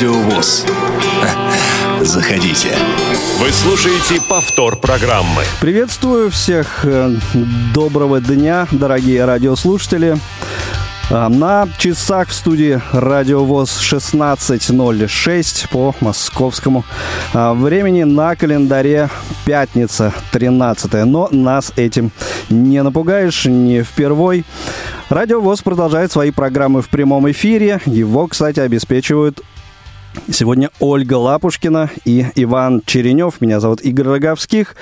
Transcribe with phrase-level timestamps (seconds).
[0.00, 0.64] Радио ВОЗ.
[2.00, 2.70] Заходите.
[3.38, 5.42] Вы слушаете повтор программы.
[5.60, 6.86] Приветствую всех.
[6.86, 7.16] э,
[7.74, 10.16] Доброго дня, дорогие радиослушатели.
[11.10, 16.86] А, На часах в студии Радиовоз 16.06 по московскому
[17.34, 19.10] а, времени на календаре
[19.44, 22.10] пятница 13 Но нас этим
[22.48, 24.46] не напугаешь, не впервой.
[25.10, 27.82] Радиовоз продолжает свои программы в прямом эфире.
[27.84, 29.42] Его, кстати, обеспечивают
[30.32, 33.40] Сегодня Ольга Лапушкина и Иван Черенев.
[33.40, 34.74] Меня зовут Игорь Роговских.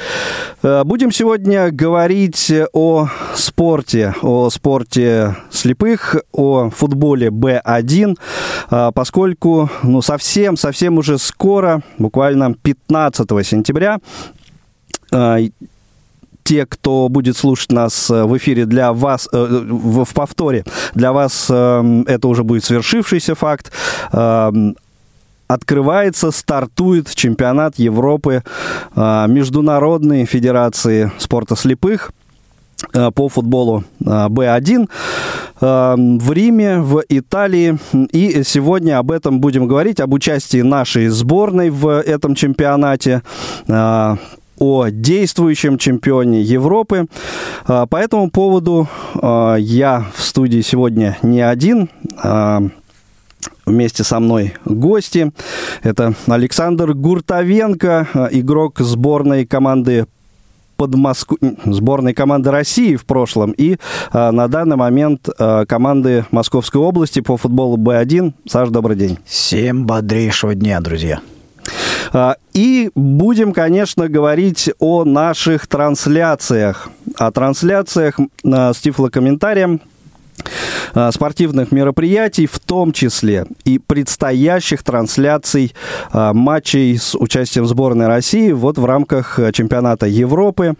[0.63, 8.17] Э, Будем сегодня говорить о спорте, о спорте слепых, о футболе Б1,
[8.71, 13.99] э, поскольку ну, совсем-совсем уже скоро, буквально 15 сентября,
[15.13, 15.49] э,
[16.43, 21.49] те, кто будет слушать нас в эфире для вас, э, в, в повторе, для вас
[21.51, 23.71] э, это уже будет свершившийся факт.
[24.13, 24.51] Э,
[25.49, 28.43] открывается, стартует чемпионат Европы
[28.95, 32.13] э, Международной Федерации спорта слепых
[32.93, 34.89] э, по футболу э, Б1
[35.61, 37.79] э, в Риме, в Италии.
[38.13, 43.23] И сегодня об этом будем говорить, об участии нашей сборной в этом чемпионате
[44.59, 47.07] о действующем чемпионе Европы.
[47.67, 51.89] А, По этому поводу а, я в студии сегодня не один.
[53.69, 55.31] Вместе со мной гости.
[55.83, 60.07] Это Александр Гуртовенко, а, игрок сборной команды
[60.77, 61.37] Подмоску...
[61.65, 63.79] сборной команды России в прошлом и
[64.13, 68.33] а, на данный момент а, команды Московской области по футболу Б1.
[68.49, 69.19] Саш, добрый день.
[69.27, 71.21] Всем бодрейшего дня, друзья.
[72.13, 76.91] А, И будем, конечно, говорить о наших трансляциях.
[77.17, 79.81] О трансляциях а, с тифлокомментарием
[81.11, 85.75] спортивных мероприятий, в том числе и предстоящих трансляций
[86.11, 90.75] а, матчей с участием сборной России вот в рамках а, чемпионата Европы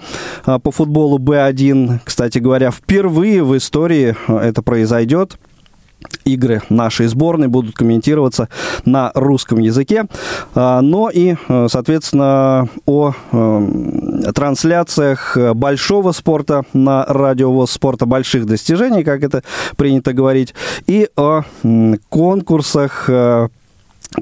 [0.45, 2.01] по футболу Б1.
[2.05, 5.39] Кстати говоря, впервые в истории это произойдет
[6.25, 8.49] игры нашей сборной будут комментироваться
[8.85, 10.07] на русском языке,
[10.55, 19.05] А, но и, э, соответственно, о э, трансляциях большого спорта на радиовоз спорта больших достижений,
[19.05, 19.43] как это
[19.77, 20.55] принято говорить,
[20.87, 21.43] и о
[22.09, 23.49] конкурсах э,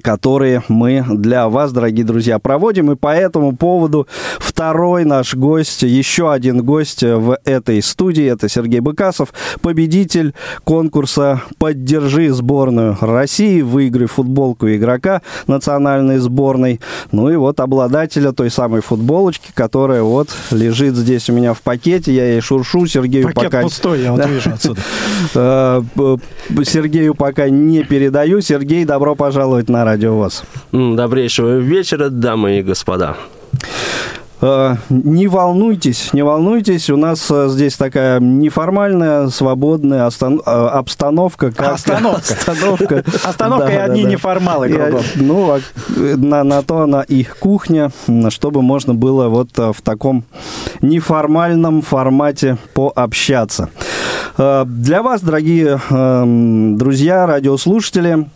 [0.03, 2.93] которые мы для вас, дорогие друзья, проводим.
[2.93, 4.07] И по этому поводу
[4.39, 12.31] второй наш гость, еще один гость в этой студии, это Сергей Быкасов, победитель конкурса «Поддержи
[12.33, 16.81] сборную России», выиграй футболку игрока национальной сборной.
[17.13, 22.15] Ну и вот обладателя той самой футболочки, которая вот лежит здесь у меня в пакете,
[22.15, 23.63] я ей шуршу, Сергею Пакет пока...
[23.63, 24.81] пустой, я вот вижу отсюда.
[25.35, 25.83] Э,
[26.65, 28.41] Сергею пока не передаю.
[28.41, 30.43] Сергей, добро пожаловать на Радио ВОЗ.
[30.73, 33.15] М, Добрейшего вечера, дамы и господа.
[34.43, 41.53] Э, Не волнуйтесь, не волнуйтесь, у нас э, здесь такая неформальная, свободная остан- э, обстановка.
[41.53, 42.35] как- Остановка.
[42.35, 43.05] Остановка.
[43.23, 44.69] Остановка и Да, одни да, неформалы.
[45.15, 45.61] Ну, а,
[46.17, 47.93] на, на то она и кухня,
[48.31, 50.25] чтобы можно было вот в таком
[50.83, 53.69] неформальном формате пообщаться.
[54.37, 58.29] Для вас, дорогие эм, друзья, радиослушатели,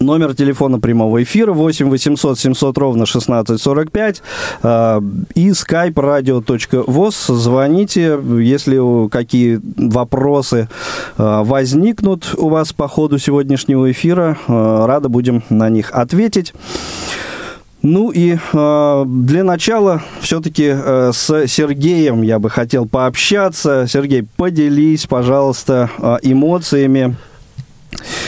[0.00, 4.22] Номер телефона прямого эфира 8 800 700 ровно 1645
[4.62, 5.00] э,
[5.34, 7.34] и skype radio.voz.
[7.34, 10.68] Звоните, если какие вопросы
[11.16, 14.38] э, возникнут у вас по ходу сегодняшнего эфира.
[14.46, 16.54] э, Рады будем на них ответить.
[17.82, 23.86] Ну и э, для начала все-таки э, с Сергеем я бы хотел пообщаться.
[23.88, 25.90] Сергей, поделись, пожалуйста,
[26.22, 27.16] эмоциями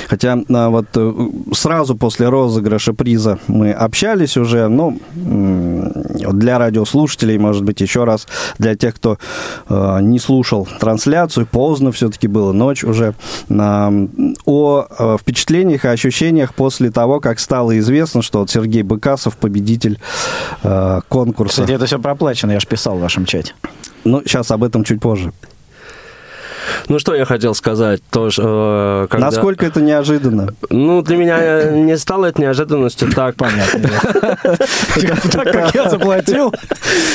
[0.08, 1.12] Хотя а, вот э,
[1.52, 8.26] сразу после розыгрыша приза мы общались уже, ну, для радиослушателей, может быть, еще раз,
[8.58, 9.18] для тех, кто
[9.68, 13.14] э, не слушал трансляцию, поздно все-таки было, ночь уже,
[13.50, 13.92] а,
[14.46, 20.00] о впечатлениях и ощущениях после того, как стало известно, что вот Сергей Быкасов победитель
[21.08, 21.62] конкурса.
[21.62, 23.54] Кстати, это все проплачено, я же писал в вашем чате.
[24.04, 25.32] Ну, сейчас об этом чуть позже.
[26.88, 29.26] Ну, что я хотел сказать, тоже, э, когда...
[29.26, 30.54] Насколько это неожиданно?
[30.70, 33.36] Ну, для меня не стало это неожиданностью так...
[33.36, 33.88] Понятно.
[35.32, 36.52] Так как я заплатил.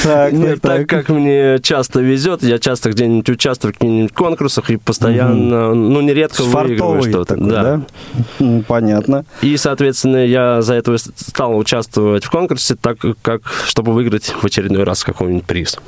[0.03, 0.55] Так, Ну,
[0.87, 6.43] как мне часто везет, я часто где-нибудь участвую в каких-нибудь конкурсах и постоянно, ну, нередко
[6.43, 7.35] выигрываю что-то.
[7.37, 7.81] да?
[8.39, 9.25] М, Понятно.
[9.41, 14.83] И, соответственно, я за это стал участвовать в конкурсе, так как, чтобы выиграть в очередной
[14.83, 15.79] раз какой-нибудь приз.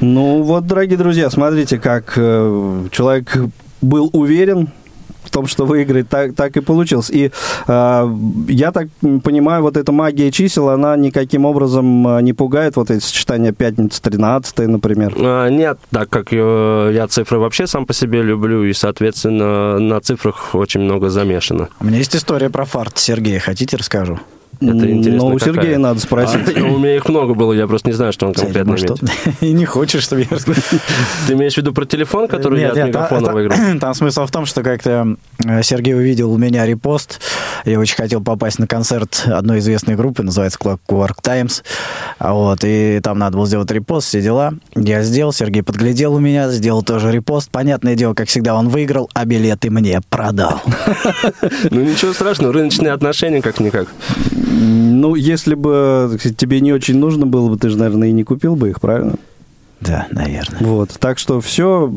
[0.00, 3.36] Ну вот, дорогие друзья, смотрите, как э, человек
[3.80, 4.68] был уверен,
[5.26, 7.10] в том, что выиграть, так, так и получилось.
[7.10, 7.30] И
[7.66, 8.16] э,
[8.48, 8.88] я так
[9.22, 14.00] понимаю, вот эта магия чисел, она никаким образом э, не пугает, вот эти сочетания пятница
[14.02, 15.14] 13 например?
[15.18, 20.00] А, нет, так как я, я цифры вообще сам по себе люблю, и, соответственно, на
[20.00, 21.68] цифрах очень много замешано.
[21.80, 24.20] У меня есть история про фарт, Сергей, хотите расскажу?
[24.60, 25.28] Это интересно.
[25.28, 25.54] Ну, у какая?
[25.54, 26.56] Сергея надо спросить.
[26.56, 29.02] А, у меня их много было, я просто не знаю, что он конкретно Может, имеет.
[29.42, 30.62] И не хочешь, чтобы я рассказал?
[31.26, 33.56] Ты имеешь в виду про телефон, который Нет, я нет, от мегафона та- та- выиграл?
[33.80, 37.20] Там смысл в том, что как-то э, Сергей увидел у меня репост.
[37.64, 41.62] Я очень хотел попасть на концерт одной известной группы, называется Clockwork Times.
[42.18, 44.54] А Вот, и там надо было сделать репост, все дела.
[44.74, 47.50] Я сделал, Сергей подглядел у меня, сделал тоже репост.
[47.50, 50.62] Понятное дело, как всегда, он выиграл, а билеты мне продал.
[51.70, 53.88] Ну ничего страшного, рыночные отношения как-никак.
[54.56, 58.56] Ну, если бы тебе не очень нужно было бы, ты же, наверное, и не купил
[58.56, 59.14] бы их, правильно?
[59.80, 60.58] Да, наверное.
[60.60, 61.92] Вот, так что все,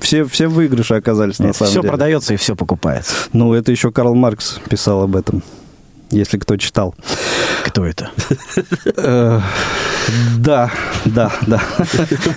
[0.00, 1.90] все, все выигрыши оказались на самом все деле.
[1.90, 3.14] продается и все покупается.
[3.32, 5.42] Ну, это еще Карл Маркс писал об этом,
[6.10, 6.94] если кто читал.
[7.64, 8.10] Кто это?
[8.96, 9.40] Э,
[10.38, 10.70] Да,
[11.04, 11.60] да, да.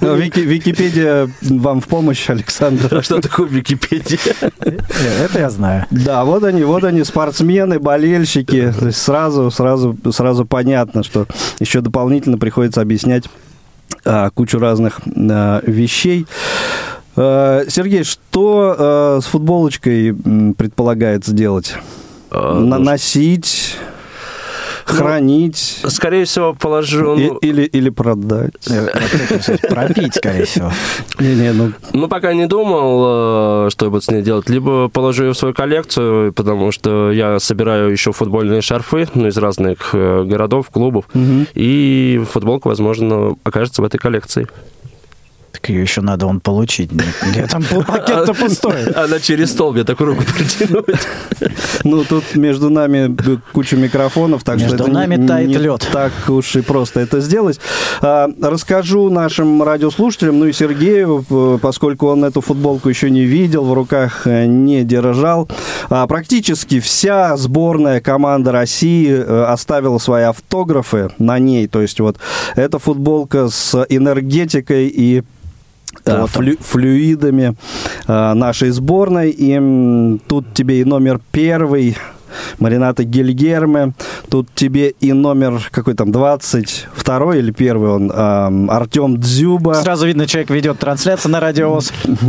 [0.01, 2.93] Вики- Википедия вам в помощь, Александр.
[2.93, 4.19] А что такое Википедия?
[4.59, 4.77] Э,
[5.23, 5.85] Это я знаю.
[5.89, 8.73] Да, вот они, вот они, спортсмены, болельщики.
[8.77, 11.27] То есть сразу, сразу, сразу понятно, что
[11.59, 13.25] еще дополнительно приходится объяснять
[14.03, 16.25] а, кучу разных а, вещей.
[17.15, 20.15] Сергей, что с футболочкой
[20.57, 21.33] предполагается
[22.31, 22.45] делать?
[22.45, 23.77] А, На- ну, Носить,
[24.85, 27.15] хранить Скорее всего, положу...
[27.15, 28.53] и- ну, или, или продать?
[28.69, 28.87] Э,
[29.69, 30.71] Пропить, скорее всего.
[31.19, 34.49] Не-не, ну Ну, пока не думал, э, что я буду с ней делать.
[34.49, 39.37] Либо положу ее в свою коллекцию, потому что я собираю еще футбольные шарфы ну, из
[39.37, 41.05] разных э, городов, клубов.
[41.53, 44.47] И футболка, возможно, окажется в этой коллекции.
[45.61, 46.89] Так ее еще надо он получить.
[46.91, 48.85] Где там пакет-то пустой?
[48.95, 50.85] Она через стол мне такую руку протянуть.
[51.83, 53.15] Ну, тут между нами
[53.51, 55.87] куча микрофонов, так Между что это нами не, тает не лед.
[55.91, 57.59] так уж и просто это сделать.
[58.01, 63.65] А, расскажу нашим радиослушателям, ну и Сергею, э, поскольку он эту футболку еще не видел,
[63.65, 65.49] в руках э, не держал.
[65.89, 71.67] А, практически вся сборная команда России э, оставила свои автографы на ней.
[71.67, 72.17] То есть вот
[72.55, 75.23] эта футболка с энергетикой и
[76.27, 77.55] флю- флюидами
[78.07, 79.29] э, нашей сборной.
[79.31, 81.97] И тут тебе и номер первый
[82.59, 83.93] Марината Гильгерме.
[84.29, 89.75] Тут тебе и номер какой там, 22 или первый он, эм, Артем Дзюба.
[89.75, 91.91] Сразу видно, человек ведет трансляцию на радиовоз.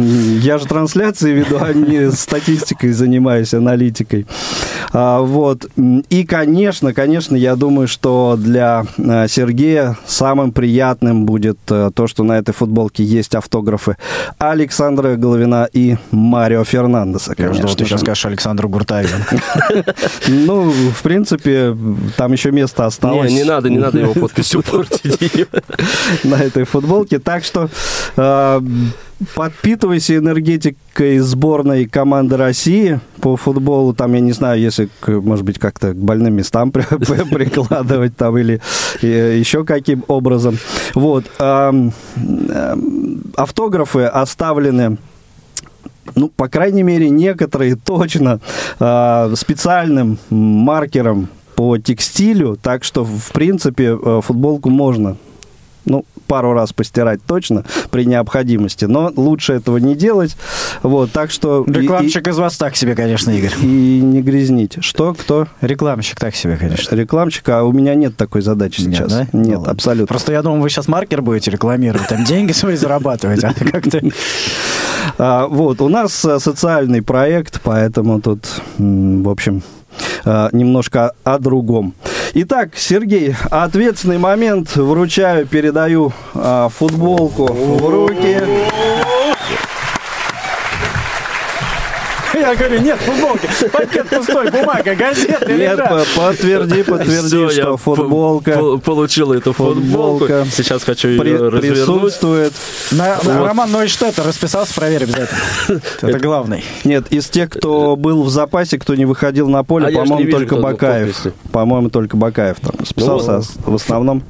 [0.42, 4.26] Я же трансляции веду, а не статистикой занимаюсь, аналитикой.
[4.92, 5.66] А, вот.
[6.10, 12.24] И, конечно, конечно, я думаю, что для э, Сергея самым приятным будет э, то, что
[12.24, 13.96] на этой футболке есть автографы
[14.38, 17.34] Александра Головина и Марио Фернандеса.
[17.38, 18.06] Я ждал, конечно ты сейчас же.
[18.06, 19.12] скажешь Александру Гуртаеву.
[20.28, 21.76] Ну, в принципе,
[22.16, 23.30] там еще место осталось.
[23.30, 25.48] Не, не надо, не надо его подписью портить.
[26.24, 27.18] на этой футболке.
[27.18, 27.68] Так что
[28.16, 28.60] э,
[29.34, 33.94] подпитывайся энергетикой сборной команды России по футболу.
[33.94, 38.36] Там, я не знаю, если, может быть, как-то к больным местам при- при- прикладывать там
[38.38, 38.60] или
[39.02, 40.58] э, еще каким образом.
[40.94, 41.24] Вот.
[43.36, 44.98] Автографы оставлены
[46.14, 48.40] ну, по крайней мере, некоторые точно
[48.80, 55.16] э, специальным маркером по текстилю, так что, в принципе, э, футболку можно,
[55.84, 60.36] ну, пару раз постирать точно при необходимости, но лучше этого не делать,
[60.82, 61.64] вот, так что...
[61.66, 63.52] и- Рекламщик из вас так себе, конечно, Игорь.
[63.60, 64.80] И, и не грязните.
[64.80, 65.46] Что, кто?
[65.60, 66.96] Рекламщик так себе, конечно.
[66.96, 69.12] Рекламщик, а у меня нет такой задачи Нет, сейчас.
[69.12, 69.26] да?
[69.32, 70.06] Нет, Ну абсолютно.
[70.06, 74.00] Просто я думал, вы сейчас маркер будете рекламировать, там деньги свои зарабатывать, а как-то...
[75.18, 78.46] А, вот, у нас э, социальный проект, поэтому тут,
[78.78, 79.62] в общем,
[80.24, 81.94] э, немножко о другом.
[82.34, 84.74] Итак, Сергей, ответственный момент.
[84.76, 88.38] Вручаю, передаю а, футболку в руки.
[92.42, 95.78] Я говорю, нет, футболки, пакет пустой, бумага, газеты Нет,
[96.16, 100.26] подтверди, подтверди, что футболка по- Получил эту футболку.
[100.50, 102.52] Сейчас хочу ее присутствует.
[103.24, 105.40] Роман Нойштеттер расписался, проверь обязательно.
[106.02, 106.64] Это главный.
[106.82, 110.56] Нет, из тех, кто был в запасе, кто не выходил на поле, А по-моему, только
[110.56, 111.16] Бакаев.
[111.52, 114.22] По-моему, только Бакаев там расписался Ну, в основном.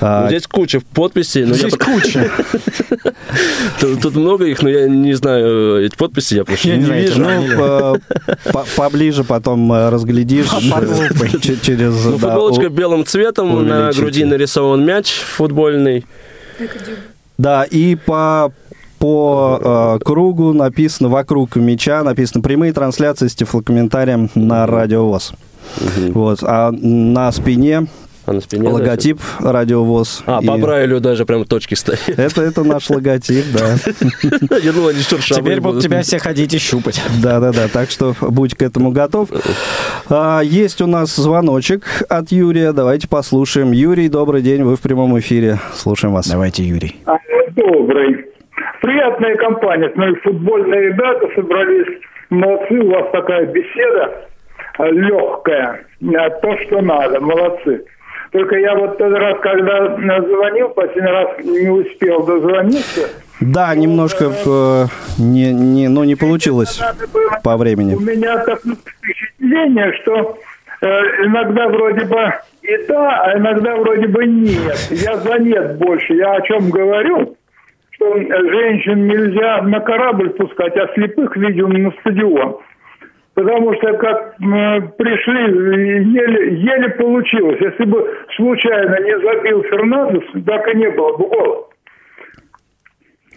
[0.00, 1.44] А, Ну, Здесь куча подписей.
[1.44, 2.30] но я Здесь куча.
[3.80, 7.21] Тут, много их, но я не знаю эти подписи, я просто не, вижу.
[7.22, 8.00] Ну, по-
[8.52, 12.04] по- поближе потом э, разглядишь э, через...
[12.04, 16.04] Ну, футболочка белым цветом, на груди нарисован мяч футбольный.
[17.38, 18.52] Да, и по
[18.98, 25.32] по э, кругу написано вокруг мяча, написано прямые трансляции с тифлокомментарием на Радио ВОЗ.
[26.10, 26.38] Вот.
[26.42, 27.88] А на спине
[28.32, 30.22] А на спине логотип Радио ВОЗ.
[30.26, 32.08] А, И по Брайлю даже прям точки стоят.
[32.08, 34.56] Это, это наш логотип, да.
[34.62, 37.02] Я думал, они шуршавые Теперь будут тебя все ходить и щупать.
[37.22, 37.68] Да, да, да.
[37.68, 39.28] Так что будь к этому готов.
[40.08, 42.72] А, есть у нас звоночек от Юрия.
[42.72, 43.72] Давайте послушаем.
[43.72, 44.62] Юрий, добрый день.
[44.62, 45.58] Вы в прямом эфире.
[45.74, 46.26] Слушаем вас.
[46.30, 46.96] Давайте, Юрий.
[47.04, 47.18] А,
[47.50, 48.24] Добрый.
[48.80, 49.90] Приятная компания.
[49.92, 52.00] Смотри, футбольные ребята собрались.
[52.30, 54.26] Молодцы, у вас такая беседа
[54.78, 55.84] легкая.
[56.40, 57.20] То, что надо.
[57.20, 57.84] Молодцы.
[58.32, 63.10] Только я вот тот раз, когда звонил, последний раз не успел дозвониться.
[63.40, 64.84] Да, немножко э,
[65.18, 66.80] не, не, ну, не получилось
[67.12, 67.94] было- по времени.
[67.94, 70.38] У меня такое впечатление, что
[70.80, 70.86] э,
[71.26, 74.78] иногда вроде бы и да, а иногда вроде бы нет.
[74.90, 76.14] Я за нет больше.
[76.14, 77.36] Я о чем говорю?
[77.90, 82.58] Что женщин нельзя на корабль пускать, а слепых, видимо, на стадион.
[83.34, 85.42] Потому что как пришли,
[86.12, 87.58] еле, еле получилось.
[87.60, 91.68] Если бы случайно не забил Фернандес, так и не было бы гола.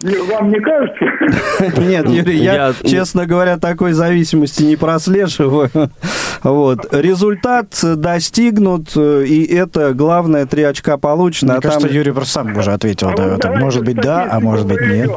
[0.02, 1.80] Вам не кажется?
[1.80, 5.70] Нет, Юрий, я, Я- честно говоря, такой зависимости не прослеживаю.
[6.42, 6.94] Вот.
[6.94, 11.54] Результат достигнут, э, и это главное, три очка получено.
[11.54, 14.28] Мне а там- кажется, Юрий просто сам уже ответил на А вот Может быть, да,
[14.30, 15.10] а может быть, нет.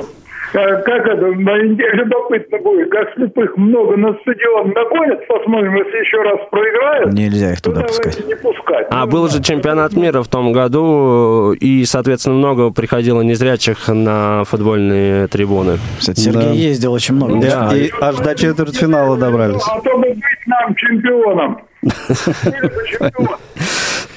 [0.52, 6.40] Как, как это, любопытно будет, как слепых много на стадион нагонят, посмотрим, если еще раз
[6.50, 8.28] проиграют, Нельзя их туда давайте пускать.
[8.28, 8.88] не пускать.
[8.90, 14.44] А Ну, был же чемпионат мира в том году, и, соответственно, много приходило незрячих на
[14.46, 15.78] футбольные трибуны.
[16.00, 16.52] Кстати, Сергей Да.
[16.52, 17.38] ездил очень много.
[17.38, 17.70] И- Да.
[17.76, 19.62] и аж до четвертьфинала добрались.
[19.70, 21.62] А то бы быть нам чемпионом.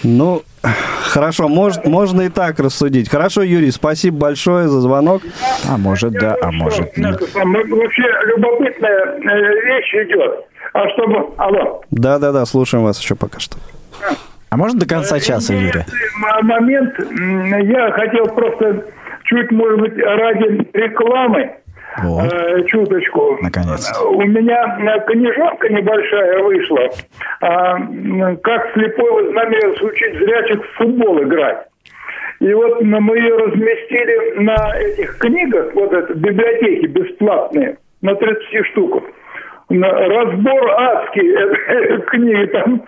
[0.04, 0.42] Ну,
[1.02, 3.08] хорошо, мож- можно и так рассудить.
[3.08, 5.22] Хорошо, Юрий, спасибо большое за звонок.
[5.68, 7.22] А может, да, а может, нет.
[7.32, 8.02] самое, Вообще
[8.36, 10.44] любопытная э, вещь идет.
[10.74, 11.30] А чтобы...
[11.36, 11.82] Алло.
[11.90, 13.56] Да-да-да, слушаем вас еще пока что.
[14.50, 15.80] А можно до конца часа, Юрий?
[15.80, 16.94] М- момент.
[17.68, 18.84] Я хотел просто
[19.24, 21.52] чуть, может быть, ради рекламы
[21.98, 22.32] Вот.
[22.32, 23.38] э, чуточку.
[23.40, 24.08] Наконец-то.
[24.08, 26.88] У меня э, книжонка небольшая вышла.
[27.40, 27.76] а,
[28.42, 31.66] как слепой вознамерился учить зрячих в футбол играть.
[32.40, 39.04] И вот мы ее разместили на этих книгах, вот это, библиотеки бесплатные, на 30 штук.
[39.68, 42.82] На Разбор адский э, книги, там,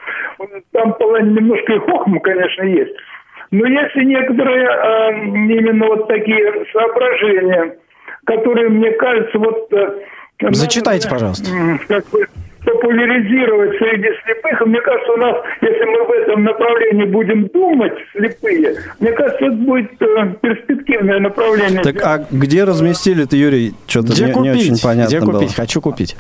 [0.73, 2.95] там половина немножко и хохма, конечно, есть.
[3.51, 4.65] Но есть и некоторые
[5.13, 7.77] именно вот такие соображения,
[8.27, 9.69] которые, мне кажется, вот...
[9.73, 9.91] э,
[10.41, 11.51] надо, Зачитайте, пожалуйста.
[11.51, 12.27] м, Как бы
[12.65, 14.61] популяризировать среди слепых.
[14.63, 19.45] И мне кажется, у нас, если мы в этом направлении будем думать, слепые, мне кажется,
[19.47, 21.83] это будет э, перспективное направление.
[21.83, 23.75] Так, а где разместили-то, Юрий?
[23.87, 24.71] Что-то Где не, не купить?
[24.73, 25.33] очень понятно Где было.
[25.39, 25.55] купить?
[25.55, 26.17] Хочу купить.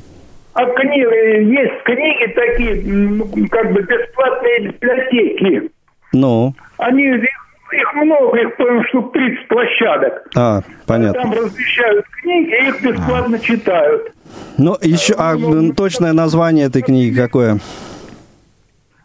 [0.55, 5.71] А книги, есть книги такие, как бы бесплатные библиотеки.
[6.13, 7.25] Ну, Они, их,
[7.73, 10.29] их много, их, по-моему, штук 30 площадок.
[10.37, 11.23] а, понятно.
[11.23, 14.13] Там размещают книги, и их бесплатно читают.
[14.59, 17.59] Ну, еще, а м, точное название этой книги какое?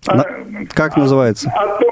[0.08, 0.26] На-
[0.74, 1.52] как называется?
[1.56, 1.92] О том,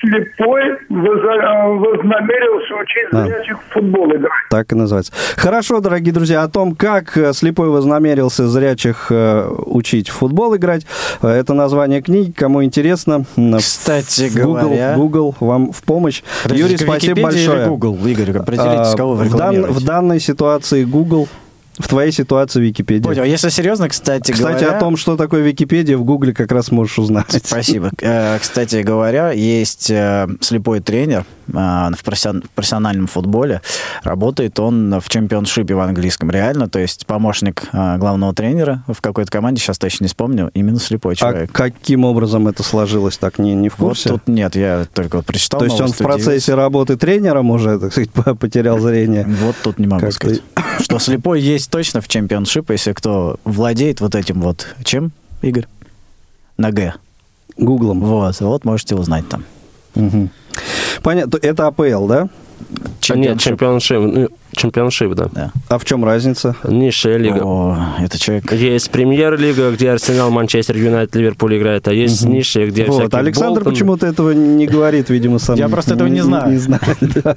[0.00, 3.24] слепой вознамерился учить А.
[3.26, 4.30] зрячих в футбол играть.
[4.50, 5.12] Так и называется.
[5.36, 10.86] Хорошо, дорогие друзья, о том, как э, слепой вознамерился зрячих э, учить в футбол играть,
[11.22, 13.24] э, это название книги, кому интересно.
[13.58, 16.22] Кстати Google, говоря- Google вам в помощь.
[16.42, 17.60] Подождите, Юрий, спасибо Википедия большое.
[17.62, 21.28] Или Google, Игорь, определитесь, А, кого вы в, дан- в данной ситуации Google,
[21.78, 23.04] в твоей ситуации Википедия.
[23.04, 23.24] Понял.
[23.24, 24.76] Если серьезно, кстати, Кстати, говоря...
[24.76, 27.40] о том, что такое Википедия, в Гугле как раз можешь узнать.
[27.44, 27.90] Спасибо.
[28.00, 33.62] Э, Кстати говоря, есть э, слепой тренер в профессион- в профессиональном футболе.
[34.02, 36.30] Работает он в чемпионшипе в английском.
[36.30, 40.78] Реально, то есть помощник э, главного тренера в какой-то команде, сейчас точно не вспомню, именно
[40.78, 41.52] слепой А человек.
[41.52, 44.08] каким образом это сложилось, так не, не в Вот курсе?
[44.10, 47.92] тут нет, я только вот прочитал То есть он в процессе работы тренером уже, так
[47.92, 49.24] сказать, потерял зрение?
[49.26, 50.42] Вот тут не могу сказать.
[50.80, 54.66] Что слепой есть точно в чемпионшип, если кто владеет вот этим вот...
[54.84, 55.66] Чем, Игорь?
[56.56, 56.94] На Г.
[57.56, 58.00] Гуглом.
[58.00, 59.44] Вот, вот можете узнать там.
[59.94, 60.30] Мгм.
[61.02, 61.38] Понятно.
[61.42, 62.28] Это АПЛ, да?
[63.08, 65.28] А Нет, чемпионшип, ну, чемпионшип, да.
[65.32, 65.52] Да.
[65.68, 66.54] А в чем разница?
[66.64, 67.40] Низшая лига.
[67.42, 68.52] О, это человек...
[68.52, 73.60] Есть премьер-лига, где Арсенал, Манчестер Юнайтед, Ливерпуль играет, а есть низшая, где Вот, всякие Александр
[73.60, 73.72] Болтон.
[73.72, 75.56] почему-то этого не говорит, видимо, сам.
[75.56, 76.52] Я просто этого не знаю.
[76.52, 77.36] Не знаю, да.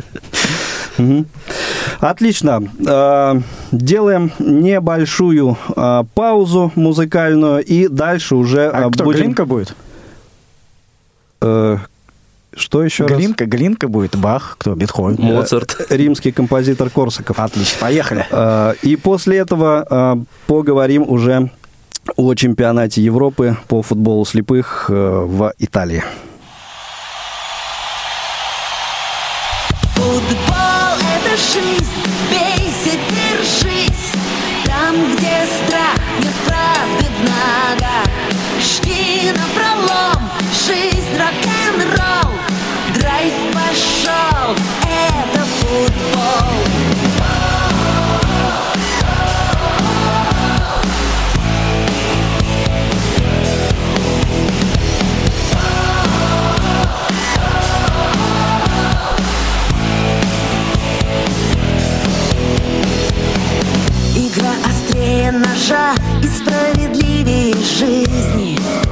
[1.99, 2.61] Отлично.
[2.85, 3.41] Э,
[3.71, 9.21] Делаем небольшую э, паузу музыкальную и дальше уже А э, кто, будем...
[9.21, 9.75] Глинка будет?
[12.53, 13.17] Э, Что еще раз?
[13.17, 15.17] Глинка, Глинка будет, Бах, кто, Бетховен.
[15.19, 15.77] Моцарт.
[15.89, 17.39] Э, Римский композитор Корсаков.
[17.39, 18.25] Отлично, поехали.
[18.31, 21.49] Э, И после этого э, поговорим уже
[22.17, 26.03] о чемпионате Европы по футболу слепых э, в Италии.
[29.95, 31.85] Футбол– это жизнь,
[44.03, 44.55] пошел,
[44.85, 45.93] это футбол.
[64.15, 68.82] Игра острее ножа и справедливее жизни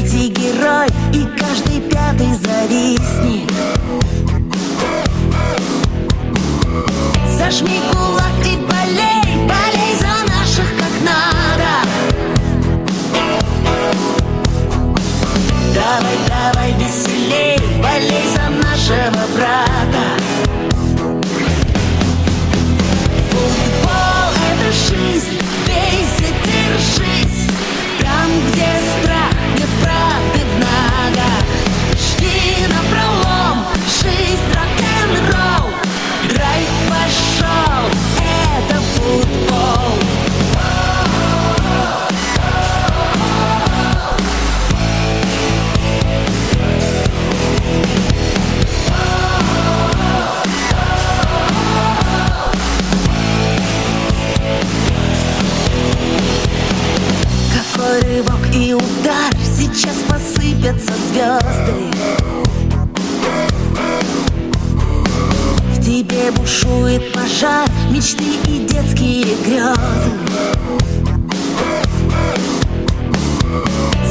[0.00, 3.50] третий герой, и каждый пятый завистник
[7.36, 11.72] Зажми кулак и болей, болей за наших как надо.
[15.74, 20.04] Давай, давай веселей, болей за нашего брата.
[23.30, 25.49] Футбол– это жизнь,
[60.60, 61.90] посыпятся звезды.
[65.74, 70.12] В тебе бушует пожар, мечты и детские грезы.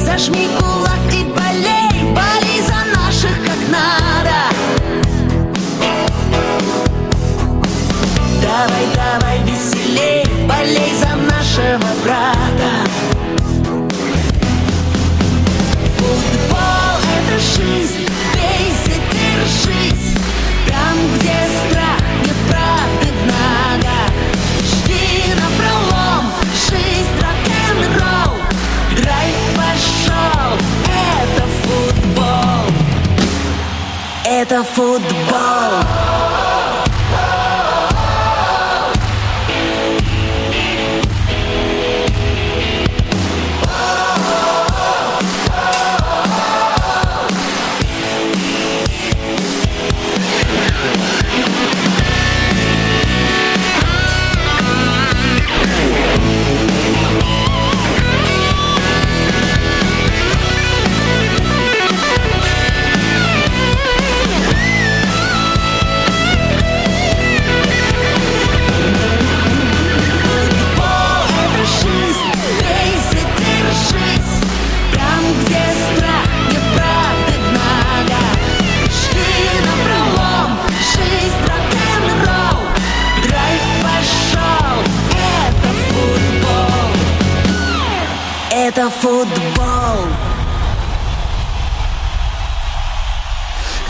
[0.03, 4.39] Зажми кулак и болей, болей за наших как надо.
[8.41, 11.88] Давай, давай веселей, болей за нашего
[34.59, 35.18] Это футбол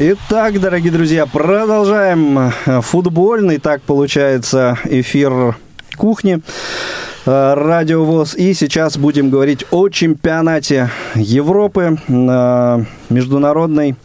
[0.01, 5.57] Итак, дорогие друзья, продолжаем э, футбольный, так получается, эфир
[5.97, 6.39] кухни.
[7.25, 8.33] э, Радио ВОЗ.
[8.35, 13.97] И сейчас будем говорить о чемпионате Европы э, международной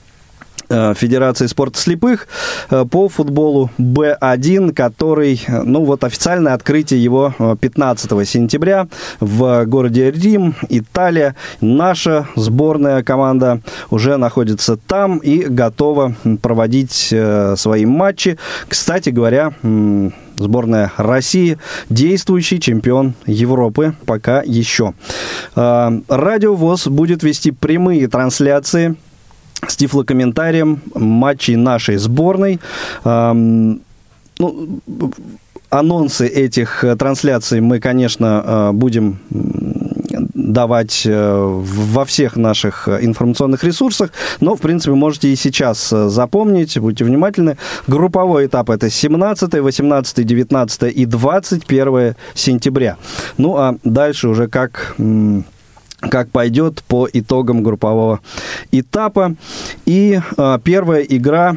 [0.95, 2.27] Федерации спорта слепых
[2.71, 8.89] э, по футболу Б1, который, э, ну вот официальное открытие его э, 15 сентября
[9.21, 11.37] в городе Рим, Италия.
[11.61, 13.61] Наша сборная команда
[13.91, 18.39] уже находится там и готова проводить э, свои матчи.
[18.69, 19.53] Кстати говоря,
[20.37, 21.59] Сборная России,
[21.91, 24.95] действующий чемпион Европы пока еще.
[25.55, 28.97] Э, Радио ВОЗ будет вести прямые трансляции
[29.69, 32.61] с тифлокомментарием матчей нашей сборной.
[33.05, 33.81] Эм,
[34.39, 34.81] ну,
[35.75, 39.19] анонсы этих э, трансляций мы, конечно, э, будем
[40.35, 47.05] давать э, во всех наших информационных ресурсах, но, в принципе, можете и сейчас запомнить, будьте
[47.05, 47.57] внимательны.
[47.87, 52.97] Групповой этап это 17, 18, 19 и 21 сентября.
[53.39, 54.95] Ну, а дальше уже как
[56.11, 58.21] как пойдет по итогам группового
[58.73, 59.35] этапа.
[59.87, 61.57] И э, первая игра,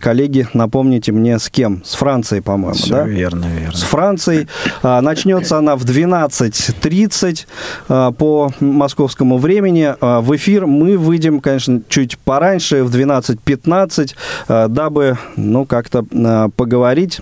[0.00, 1.82] коллеги, напомните мне, с кем?
[1.84, 3.02] С Францией, по-моему, Все да?
[3.04, 3.76] верно, верно.
[3.76, 4.48] С Францией.
[4.82, 7.46] А, начнется она в 12.30
[7.88, 9.94] а, по московскому времени.
[10.00, 14.14] А, в эфир мы выйдем, конечно, чуть пораньше, в 12.15,
[14.48, 17.20] а, дабы, ну, как-то а, поговорить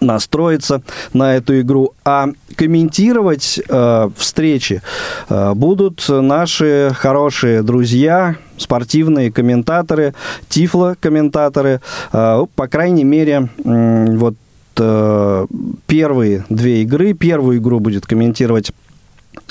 [0.00, 1.94] настроиться на эту игру.
[2.04, 4.82] А комментировать э, встречи
[5.28, 10.14] э, будут наши хорошие друзья, спортивные комментаторы,
[10.48, 11.80] тифло-комментаторы.
[12.12, 14.34] Э, по крайней мере, м, вот
[14.78, 15.46] э,
[15.86, 17.14] первые две игры.
[17.14, 18.72] Первую игру будет комментировать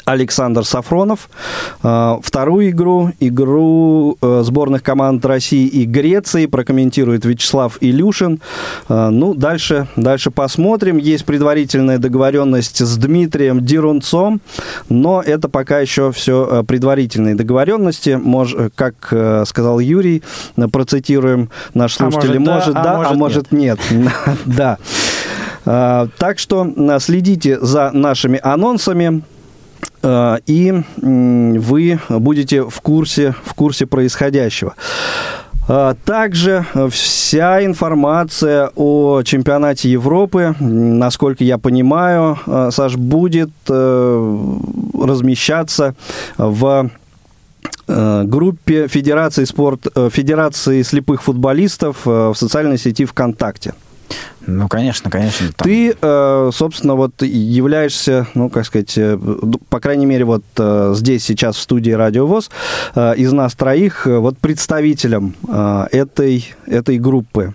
[0.05, 1.29] Александр Сафронов.
[1.81, 8.41] А, Вторую игру, игру э, сборных команд России и Греции прокомментирует Вячеслав Илюшин.
[8.89, 10.97] А, Ну, дальше, дальше посмотрим.
[10.97, 14.41] Есть предварительная договоренность с Дмитрием Дерунцом,
[14.89, 18.19] но это пока еще все предварительные договоренности.
[18.21, 20.23] Мож, как э, сказал Юрий,
[20.57, 23.79] э, процитируем наш А слушатель, может, да, может да, а может нет.
[24.45, 24.77] Да.
[25.65, 29.23] А, Так что а, следите за нашими анонсами.
[30.03, 34.75] А, и вы будете в курсе, в курсе происходящего.
[35.67, 44.47] А, Также вся информация о чемпионате Европы, насколько я понимаю, а, Саш, будет э,
[45.01, 45.95] размещаться
[46.37, 46.89] в
[47.87, 53.73] э, группе Федерации, спорт, э, Федерации слепых футболистов в социальной сети ВКонтакте.
[54.45, 55.47] Ну, конечно, конечно.
[55.55, 59.17] там- Ты, э, собственно, вот являешься, ну, как сказать, э,
[59.69, 62.49] по крайней мере, вот э, здесь сейчас в студии Радио ВОЗ,
[62.95, 65.35] из нас троих, вот представителем
[65.91, 67.53] этой, этой группы.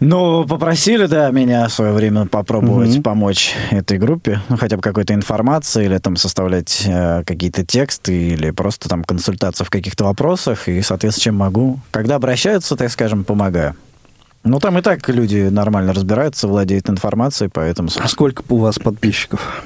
[0.00, 3.02] Ну, попросили, да, меня в свое время попробовать Мгм.
[3.02, 8.52] помочь этой группе, ну, хотя бы какой-то информации, или там составлять э, какие-то тексты, или
[8.52, 11.80] просто там консультация в каких-то вопросах, и, соответственно, чем могу.
[11.90, 13.74] Когда обращаются, так скажем, помогаю.
[14.48, 17.90] Ну, там и так люди нормально разбираются, владеют информацией, поэтому...
[17.98, 19.62] А сколько у вас подписчиков?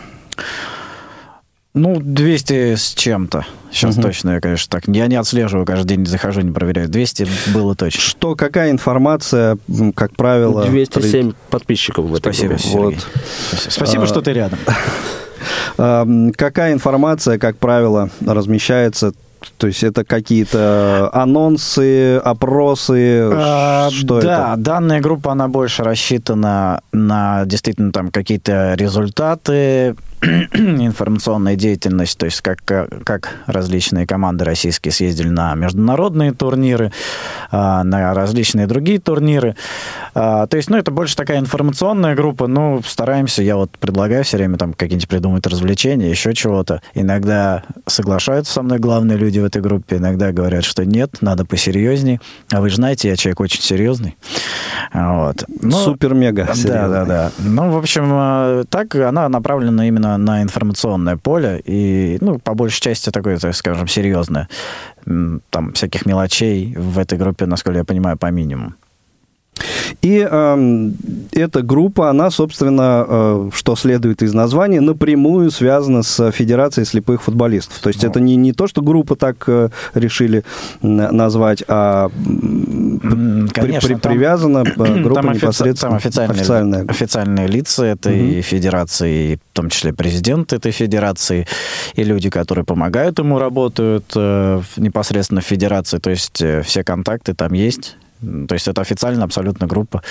[1.72, 3.46] Ну, 200 с чем-то.
[3.70, 4.02] Сейчас Мгм.
[4.02, 4.88] точно, я, конечно, так...
[4.88, 6.88] Я не отслеживаю, каждый день не захожу, не проверяю.
[6.88, 8.00] 200 было точно.
[8.00, 9.56] Что, какая информация,
[9.94, 10.66] как правило...
[10.66, 12.68] 207 подписчиков в этой Спасибо, группе.
[12.76, 12.94] Вот.
[13.50, 14.58] Спасибо, Спасибо, А, что ты рядом.
[16.36, 19.12] Какая информация, как правило, размещается?
[19.58, 23.30] То есть это какие-то анонсы, опросы?
[23.32, 24.62] А, Что да, это?
[24.62, 29.96] данная группа, она больше рассчитана на действительно там какие-то результаты,
[30.52, 32.62] информационная деятельность, то есть как,
[33.04, 36.92] как различные команды российские съездили на международные турниры,
[37.50, 39.56] а, на различные другие турниры.
[40.14, 44.36] А, То есть, ну, это больше такая информационная группа, ну, стараемся, я вот предлагаю все
[44.36, 46.82] время там какие-нибудь придумать развлечения, еще чего-то.
[46.94, 52.20] Иногда соглашаются со мной главные люди в этой группе, иногда говорят, что нет, надо посерьезней.
[52.52, 54.16] А вы же знаете, я человек очень серьезный.
[54.92, 55.44] Вот.
[55.60, 56.48] Ну, Супер-мега.
[56.64, 57.30] да, да, да.
[57.38, 62.80] Ну, в общем, э, так она направлена именно на информационное поле и, ну, по большей
[62.80, 64.48] части такое, так скажем, серьезное.
[65.04, 68.74] Там всяких мелочей в этой группе, насколько я понимаю, по минимуму.
[70.00, 70.94] И эм,
[71.32, 77.78] эта группа, она, собственно, э, что следует из названия, напрямую связана с Федерацией слепых футболистов.
[77.80, 78.08] То есть Ну.
[78.08, 80.42] это не, не то, что группа так э, решили
[80.80, 86.84] назвать, а при- конечно, при- там- привязана э, группа Там, офици- непосредственно там официальные, официальная.
[86.88, 91.46] официальные лица этой федерации, и в том числе президент этой федерации,
[91.94, 95.98] и люди, которые помогают ему, работают э, непосредственно в федерации.
[95.98, 97.96] То есть э, все контакты там есть.
[98.48, 100.02] То есть это официально абсолютно группа.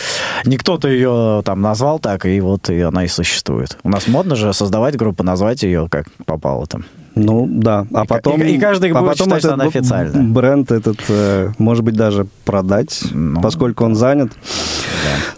[0.46, 3.78] Не кто-то ее там назвал так, и вот и она и существует.
[3.84, 6.84] У нас модно же создавать группу, назвать ее как попало там.
[7.14, 10.24] Ну да, а И потом, и- и каждый а будет потом считать, что она официальная.
[10.24, 14.32] бренд этот, э, может быть, даже продать, Ну, поскольку он занят.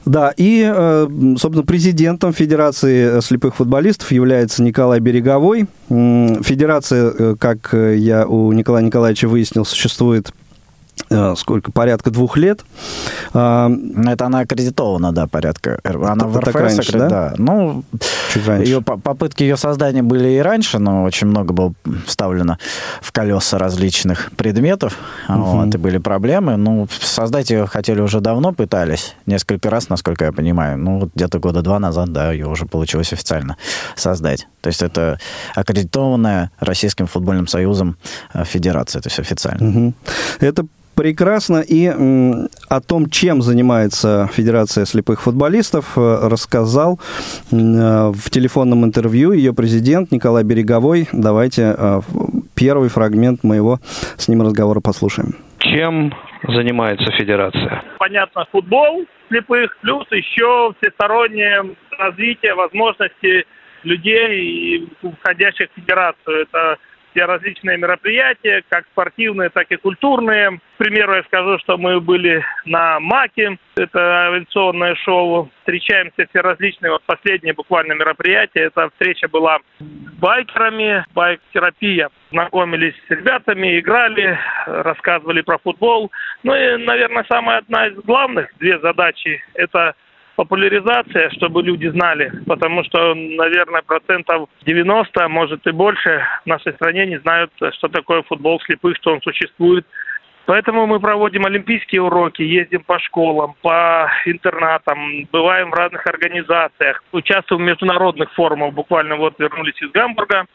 [0.05, 1.07] Да, и, э,
[1.38, 5.65] собственно, президентом Федерации слепых футболистов является Николай Береговой.
[5.89, 10.33] Федерация, э, как э, я у Николая Николаевича выяснил, существует э,
[11.36, 12.63] сколько, порядка двух лет.
[13.34, 15.80] А, Ну, Это она аккредитована, да, порядка.
[15.84, 17.34] Она в РФС, раньше, аккре- да?
[17.38, 17.84] Ну,
[18.34, 18.65] Чуть раньше.
[18.71, 21.73] Ее по- попытки ее создания были и раньше, но очень много было
[22.06, 22.58] вставлено
[23.02, 24.97] в колеса различных предметов,
[25.28, 26.58] вот, и были проблемы.
[26.58, 30.78] Ну, создать ее хотели уже давно, пытались, несколько раз, насколько я понимаю.
[30.78, 33.58] Ну, вот где-то года два назад, да, ее уже получилось официально
[33.95, 34.47] создать.
[34.62, 35.19] То есть это
[35.56, 37.97] аккредитованная Российским футбольным союзом
[38.34, 39.63] э, федерация, то есть официально.
[39.65, 39.93] Мгм.
[40.39, 41.63] Это Прекрасно.
[41.67, 46.99] И о том, чем занимается Федерация слепых футболистов, э, рассказал
[47.51, 47.56] э,
[48.12, 51.08] в телефонном интервью ее президент Николай Береговой.
[51.12, 52.01] Давайте э,
[52.56, 53.79] первый фрагмент моего
[54.17, 55.36] с ним разговора послушаем.
[55.60, 56.13] Чем
[56.47, 57.84] занимается федерация?
[58.03, 63.45] понятно, футбол слепых, плюс еще всестороннее развитие возможностей
[63.84, 64.89] людей,
[65.21, 66.43] входящих в федерацию.
[66.43, 66.77] Это
[67.21, 70.60] различные мероприятия, как спортивные, так и культурные.
[70.76, 75.49] К примеру, я скажу, что мы были на МАКе, это авиационное шоу.
[75.60, 79.84] Встречаемся все различные, вот последнее буквально мероприятие, эта встреча была с
[80.19, 82.10] байкерами, байк-терапия.
[82.32, 86.12] Знакомились с ребятами, играли, рассказывали про футбол.
[86.43, 89.95] Ну и, наверное, самая одна из главных две задачи– это
[90.35, 97.05] популяризация, чтобы люди знали, потому что, наверное, процентов 90, может и больше в нашей стране
[97.05, 99.85] не знают, что такое футбол слепых, что он существует.
[100.45, 107.63] Поэтому мы проводим олимпийские уроки, ездим по школам, по интернатам, бываем в разных организациях, участвуем
[107.63, 108.73] в международных форумах.
[108.73, 110.45] Буквально вот вернулись из Гамбурга,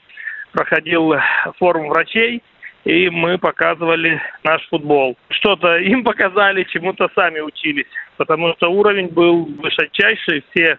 [0.52, 1.14] проходил
[1.58, 2.42] форум врачей,
[2.84, 5.16] и мы показывали наш футбол.
[5.30, 7.86] Что-то им показали, чему-то сами учились,
[8.18, 10.78] потому что уровень был высочайший, все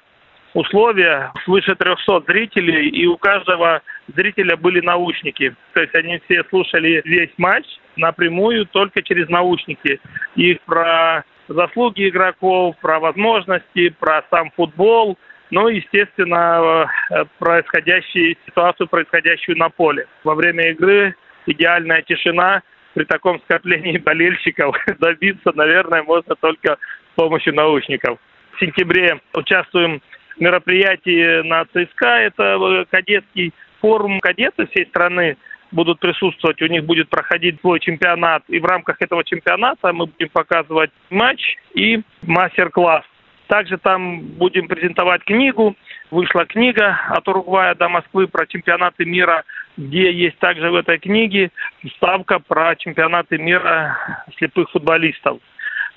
[0.54, 3.82] условия, свыше 300 зрителей, и у каждого
[4.15, 5.56] зрителя были наушники.
[5.73, 9.99] То есть они все слушали весь матч напрямую только через наушники.
[10.36, 15.17] Их про заслуги игроков, про возможности, про сам футбол,
[15.52, 20.08] ну и, естественно, э, происходящую ситуацию, происходящую на поле.
[20.23, 21.15] Во время игры
[21.47, 22.62] идеальная тишина.
[22.95, 26.78] При таком скоплении болельщиков добиться, наверное, можно только
[27.13, 28.19] с помощью наушников.
[28.54, 30.02] В сентябре участвуем
[30.36, 32.08] в мероприятии на ЦСКА.
[32.08, 35.38] Это э, кадетский форум кадеты всей страны
[35.72, 36.62] будут присутствовать.
[36.62, 38.43] У них будет проходить свой чемпионат.
[38.48, 43.06] И в рамках этого чемпионата мы будем показывать матч и мастер-класс.
[43.48, 45.76] Также там будем презентовать книгу.
[46.12, 49.43] Вышла книга от Уругвая до Москвы про чемпионаты мира,
[49.76, 51.52] где есть также в этой книге
[51.84, 55.39] вставка про чемпионаты мира слепых футболистов.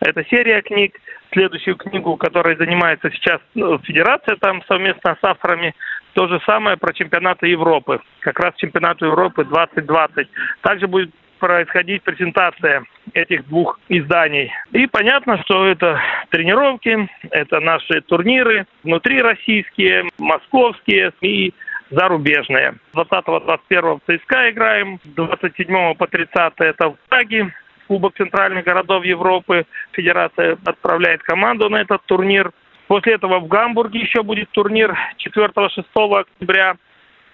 [0.04, 0.98] Это серия книг.
[1.32, 5.74] Следующую книгу, которой занимается сейчас ну, Федерация там совместно с авторами,
[6.14, 8.00] то же самое про чемпионаты Европы.
[8.20, 10.28] Как раз чемпионату Европы 2020.
[10.60, 12.84] Также будет происходить презентация
[13.14, 14.52] этих двух изданий.
[14.72, 21.52] И понятно, что это тренировки, это наши турниры, внутри российские, московские и
[21.90, 22.74] зарубежные.
[22.94, 27.52] 20-21 в ЦСКА играем, 27 по 30 это в Праге,
[27.92, 29.66] Кубок центральных городов Европы.
[29.92, 32.50] Федерация отправляет команду на этот турнир.
[32.86, 36.76] После этого в Гамбурге еще будет турнир 4-6 октября.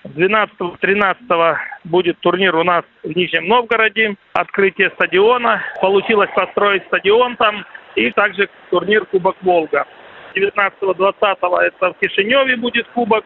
[0.02, 5.62] 12-13 будет турнир у нас в Нижнем Новгороде, открытие стадиона.
[5.80, 9.86] Получилось построить стадион там и также турнир Кубок Волга.
[10.34, 13.24] 19-20 это в Кишиневе будет Кубок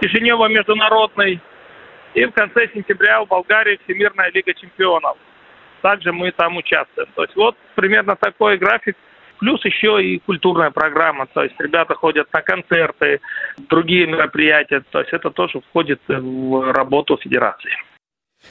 [0.00, 1.40] Кишинева международный.
[2.14, 5.16] И в конце сентября в Болгарии Всемирная Лига Чемпионов.
[5.84, 7.10] Также мы там участвуем.
[7.14, 8.96] То есть вот примерно такой график.
[9.38, 11.26] Плюс еще и культурная программа.
[11.26, 13.20] То есть ребята ходят на концерты,
[13.68, 14.82] другие мероприятия.
[14.90, 17.72] То есть это тоже входит в работу федерации.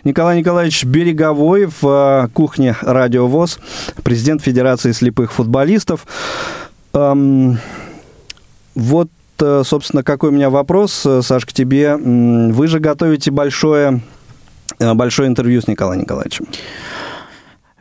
[0.04, 3.60] Николай Николаевич Береговой в э, кухне Радио ВОЗ,
[4.04, 6.06] президент Федерации слепых футболистов.
[6.94, 7.58] Эм,
[8.76, 9.10] вот,
[9.42, 11.96] э, собственно, какой у меня вопрос, э, Саш, к тебе.
[11.96, 14.02] Вы же готовите большое,
[14.80, 16.46] большое интервью с Николаем Николаевичем.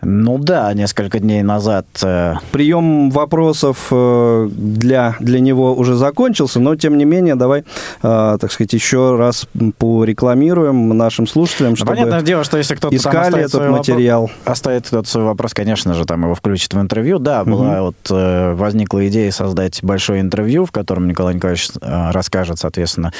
[0.04, 6.74] Ну да, несколько дней назад э, Прием вопросов э, для, для него уже закончился, но
[6.74, 7.60] тем не менее давай,
[8.02, 9.46] э, так сказать, еще раз
[9.78, 14.28] порекламируем нашим слушателям, Ну, чтобы Понятное дело, что если кто-то искали этот материал.
[14.44, 17.20] оставит кто-то свой вопрос, конечно же, там его включат в интервью.
[17.20, 23.12] Да, была вот э, возникла идея создать большое интервью, в котором Николай Николаевич расскажет, соответственно,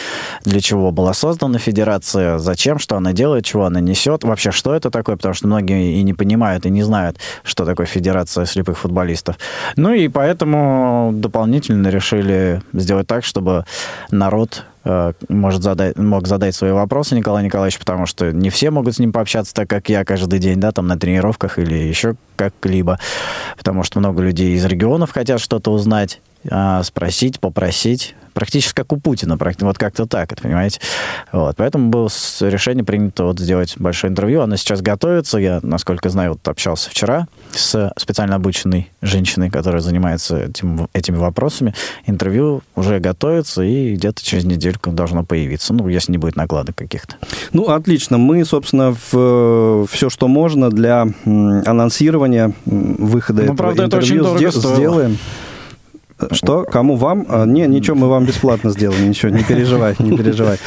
[0.44, 4.90] для чего была создана федерация, зачем, что она делает, чего она несет, вообще что это
[4.90, 9.37] такое, потому что многие и не понимают, и не знают, что такое федерация слепых футболистов.
[9.76, 13.64] Ну и поэтому дополнительно решили сделать так, чтобы
[14.11, 18.96] народ э, может задать, мог задать свои вопросы Николаю Николаевичу, потому что не все могут
[18.96, 22.98] с ним пообщаться так, как я каждый день, да, там на тренировках или еще как-либо,
[23.56, 28.14] потому что много людей из регионов хотят что-то узнать, а, спросить, попросить.
[28.32, 30.80] Практически как у Путина, вот как-то так, это, понимаете.
[31.32, 32.08] Вот, поэтому было
[32.40, 34.42] решение принято вот сделать большое интервью.
[34.42, 35.38] Оно сейчас готовится.
[35.38, 41.74] Я, насколько знаю, вот общался вчера с специально обученной женщиной, которая занимается этим, этими вопросами.
[42.06, 45.74] Интервью уже готовится, и где-то через недельку должно появиться.
[45.74, 47.16] Ну, если не будет накладок каких-то.
[47.52, 48.18] Ну, отлично.
[48.18, 54.60] Мы, собственно, в, все, что можно для анонсирования выхода ну, этого правда, интервью это очень
[54.60, 55.18] дорого сделаем.
[56.30, 56.64] Что?
[56.64, 56.96] Кому?
[56.96, 57.26] Вам?
[57.28, 60.58] А, не, ничего, мы вам бесплатно сделаем, ничего, не переживай, не переживай.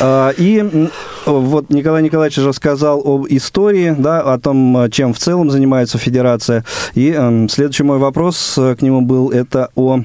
[0.00, 0.88] А, и
[1.26, 6.64] вот Николай Николаевич рассказал об истории, да, о том, чем в целом занимается федерация.
[6.94, 10.00] И э, следующий мой вопрос к нему был, это о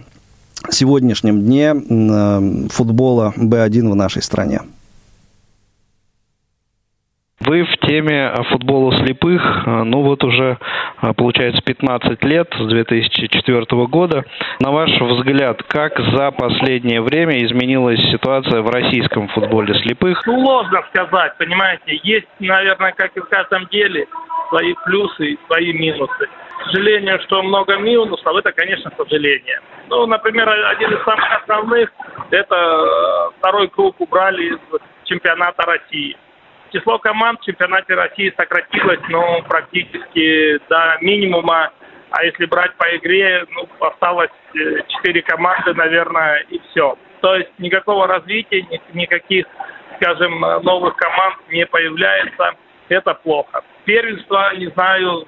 [0.69, 4.61] сегодняшнем дне э, футбола Б1 в нашей стране.
[7.43, 10.59] Вы в теме футбола слепых, э, ну вот уже
[11.01, 14.25] э, получается 15 лет, с 2004 года.
[14.59, 20.21] На ваш взгляд, как за последнее время изменилась ситуация в российском футболе слепых?
[20.21, 21.99] Сложно сказать, понимаете.
[22.03, 24.05] Есть, наверное, как и в каждом деле,
[24.49, 26.27] свои плюсы и свои минусы.
[26.59, 29.61] К сожалению, что много минусов, это, конечно, сожаление.
[29.89, 31.91] Ну, например, один из самых основных,
[32.29, 34.59] это э, второй круг убрали из
[35.05, 36.15] чемпионата России
[36.71, 41.71] число команд в чемпионате России сократилось, ну, практически до минимума.
[42.11, 46.97] А если брать по игре, ну, осталось э, четыре команды, наверное, и все.
[47.21, 49.45] То есть никакого развития, никаких,
[49.95, 52.55] скажем, новых команд не появляется.
[52.89, 53.63] Это плохо.
[53.85, 55.25] Первенство, не знаю,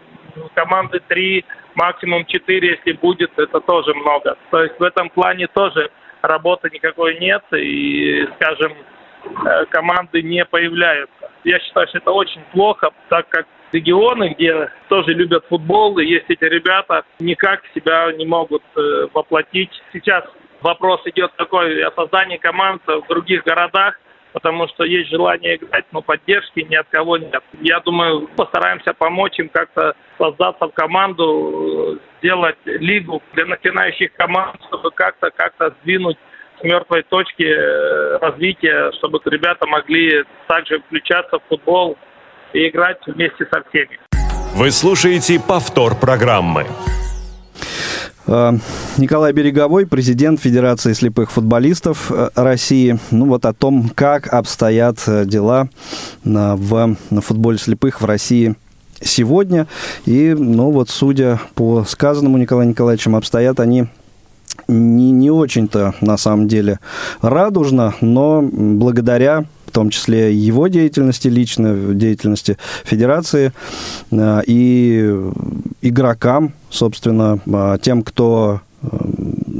[0.56, 4.36] команды три, максимум четыре, если будет, это тоже много.
[4.50, 5.90] То есть в этом плане тоже
[6.22, 7.44] работы никакой нет.
[7.54, 8.93] И, скажем, Э,
[9.70, 11.32] команды не появляются.
[11.44, 16.26] Я считаю, что это очень плохо, так как регионы, где тоже любят футбол, и есть
[16.30, 19.72] эти ребята, никак себя не могут э, воплотить.
[19.92, 20.24] Сейчас
[20.62, 24.00] вопрос идет такой о создании команд в других городах,
[24.32, 27.44] потому что есть желание играть, но поддержки ни от кого нет.
[27.62, 34.92] Я думаю, постараемся помочь им как-то создаться в команду, сделать лигу для начинающих команд, чтобы
[34.92, 36.18] как-то как-то сдвинуть
[36.64, 41.98] мертвой точки э, развития, чтобы ребята могли также включаться в футбол
[42.54, 44.00] и играть вместе со всеми.
[44.56, 46.66] Вы слушаете повтор программы.
[48.28, 48.52] Э,
[48.98, 52.98] Николай Береговой, президент Федерации слепых футболистов э, России.
[53.12, 55.70] Ну вот о том, как обстоят дела
[56.24, 58.56] в футболе слепых в России
[59.02, 59.68] сегодня.
[60.06, 63.88] И, ну вот, судя по сказанному Николаем Николаевичем, обстоят они
[64.68, 66.80] не, не очень-то на самом деле
[67.22, 73.54] радужно, но благодаря в том числе его деятельности лично, деятельности федерации
[74.12, 75.20] э, и
[75.82, 78.88] игрокам, собственно, э, тем, кто э,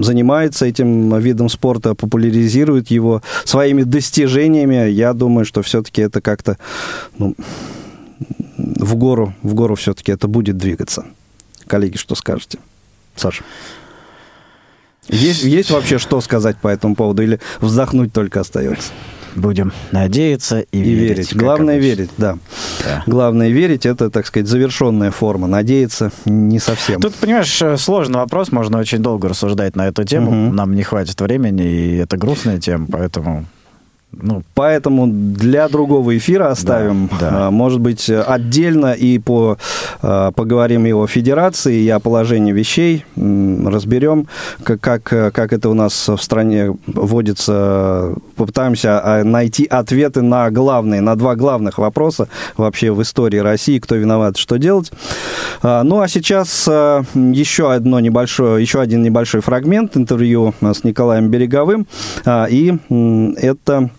[0.02, 6.58] занимается этим видом спорта, популяризирует его своими достижениями, я думаю, что все-таки это как-то
[7.18, 7.36] ну,
[8.58, 11.06] в гору, в гору все-таки это будет двигаться.
[11.66, 12.60] Коллеги, что скажете?
[13.16, 13.44] Саша.
[15.08, 18.92] Есть, есть вообще что сказать по этому поводу или вздохнуть только остается?
[19.36, 21.18] Будем надеяться и, и верить.
[21.18, 21.36] верить.
[21.36, 21.90] Главное обычно.
[21.90, 22.38] верить, да.
[22.86, 23.04] да.
[23.08, 25.48] Главное верить, это, так сказать, завершенная форма.
[25.48, 27.02] Надеяться не совсем.
[27.02, 30.30] Тут, понимаешь, э, сложный вопрос, можно очень долго рассуждать на эту тему.
[30.30, 30.54] Угу.
[30.54, 33.46] Нам не хватит времени, и это грустная тема, поэтому
[34.22, 37.10] ну, поэтому для другого эфира оставим.
[37.20, 37.52] Да, да.
[37.52, 39.58] Может быть, отдельно и по,
[40.02, 43.06] а, поговорим и о федерации, и о положении вещей.
[43.16, 44.28] Разберем,
[44.64, 48.14] как, как, как это у нас в стране водится.
[48.36, 53.80] Попытаемся а, найти ответы на главные, на два главных вопроса вообще в истории России.
[53.80, 54.92] Кто виноват, что делать.
[55.64, 61.88] А, ну, а сейчас еще, одно небольшое, еще один небольшой фрагмент интервью с Николаем Береговым.
[62.28, 62.78] И
[63.38, 63.90] это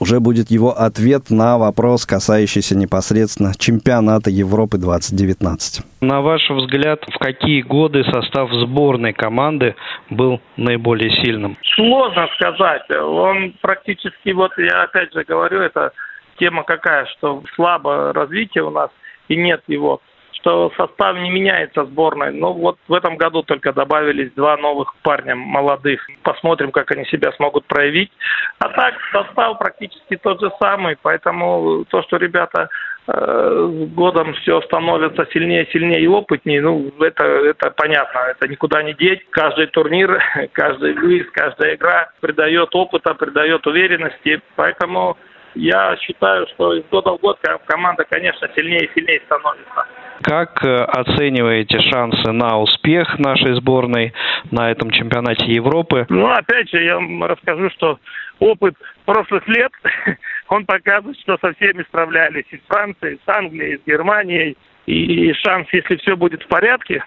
[0.00, 5.84] уже будет его ответ на вопрос, касающийся непосредственно чемпионата Европы 2019.
[6.00, 9.74] На ваш взгляд, в какие годы состав сборной команды
[10.10, 11.56] был наиболее сильным?
[11.74, 12.82] Сложно сказать.
[12.90, 15.92] Он практически, вот я опять же говорю, это
[16.38, 18.90] тема какая, что слабо развитие у нас
[19.28, 20.00] и нет его
[20.34, 22.32] что состав не меняется сборной.
[22.32, 26.06] Но вот в этом году только добавились два новых парня молодых.
[26.22, 28.10] Посмотрим, как они себя смогут проявить.
[28.58, 32.68] А так состав практически тот же самый, поэтому то, что ребята
[33.06, 38.82] э, с годом все становится сильнее, сильнее и опытнее, ну, это, это понятно, это никуда
[38.82, 39.24] не деть.
[39.30, 45.16] Каждый турнир, каждый выезд, каждая игра придает опыта, придает уверенности, поэтому
[45.54, 49.86] я считаю, что из года в год команда, конечно, сильнее и сильнее становится.
[50.22, 54.12] Как э, оцениваете шансы на успех нашей сборной
[54.50, 56.06] на этом чемпионате Европы?
[56.08, 57.98] Ну, опять же, я вам расскажу, что
[58.38, 59.72] опыт прошлых лет,
[60.48, 62.44] он показывает, что со всеми справлялись.
[62.50, 64.56] И с Францией, и с Англией, и с Германией.
[64.86, 67.04] И шанс, если все будет в порядке,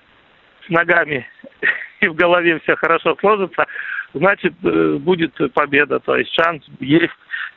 [0.65, 1.27] с ногами
[2.01, 3.65] и в голове все хорошо сложится,
[4.13, 5.99] значит, э, будет победа.
[5.99, 7.13] То есть шанс есть,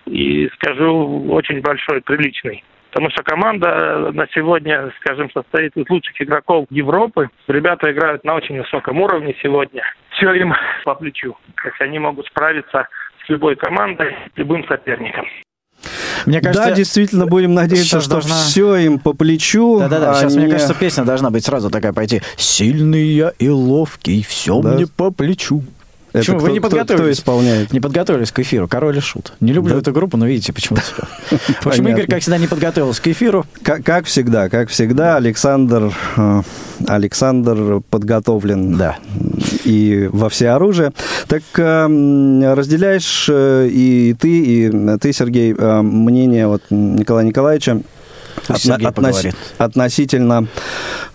[0.06, 2.64] и скажу, очень большой, приличный.
[2.90, 7.30] Потому что команда на сегодня, скажем, состоит из лучших игроков Европы.
[7.46, 9.82] Ребята играют на очень высоком уровне сегодня.
[10.10, 10.52] Все им
[10.84, 11.36] по плечу.
[11.62, 12.88] То есть они могут справиться
[13.24, 15.24] с любой командой, с любым соперником.
[16.26, 18.34] Мне кажется, да, действительно, будем надеяться, что должна...
[18.34, 19.78] все им по плечу.
[19.78, 20.42] Да-да-да, сейчас, не...
[20.42, 22.20] мне кажется, песня должна быть сразу такая пойти.
[22.36, 24.74] «Сильный я и ловкий, все да.
[24.74, 25.62] мне по плечу».
[26.12, 26.38] Это Почему?
[26.38, 27.00] Кто, Вы не подготовились?
[27.00, 27.72] Кто исполняет?
[27.72, 28.66] Не подготовились к эфиру.
[28.66, 29.32] Король и Шут.
[29.40, 29.80] Не люблю да?
[29.80, 30.82] эту группу, но видите, почему-то
[31.62, 33.46] Почему Игорь, как всегда, не подготовился к эфиру?
[33.62, 36.42] Как, как всегда, как всегда, Александр, э,
[36.88, 38.98] Александр подготовлен да.
[39.64, 40.92] и во всеоружие.
[41.28, 47.82] Так э, разделяешь э, и ты, и ты, Сергей, мнение вот Николая Николаевича
[48.48, 50.46] Отно- относ- относительно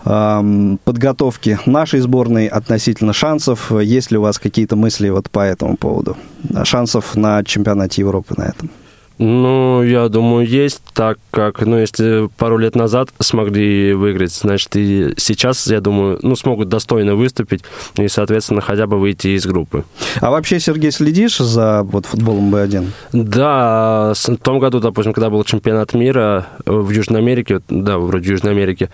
[0.04, 3.72] э, подготовки нашей сборной, относительно шансов.
[3.72, 6.16] Есть ли у вас какие-то мысли вот по этому поводу?
[6.64, 8.70] Шансов на чемпионате Европы на этом?
[9.18, 15.14] Ну, я думаю, есть, так как, ну, если пару лет назад смогли выиграть, значит, и
[15.16, 17.62] сейчас, я думаю, ну, смогут достойно выступить
[17.96, 19.84] и, соответственно, хотя бы выйти из группы.
[20.20, 22.88] А вообще, Сергей, следишь за вот футболом Б1?
[23.12, 28.52] Да, в том году, допустим, когда был чемпионат мира в Южной Америке, да, вроде Южной
[28.52, 28.90] Америки,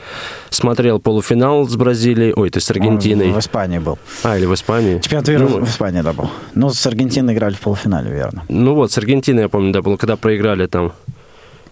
[0.50, 3.32] смотрел полуфинал с Бразилией, ой, то есть с Аргентиной.
[3.32, 3.98] В Испании был.
[4.22, 5.00] А, или в Испании.
[5.00, 6.30] Чемпионат мира ну, в Испании, да, был.
[6.54, 8.44] Ну, с Аргентиной играли в полуфинале, верно.
[8.48, 10.92] Ну вот, с Аргентиной, я помню, да, был, когда когда проиграли там.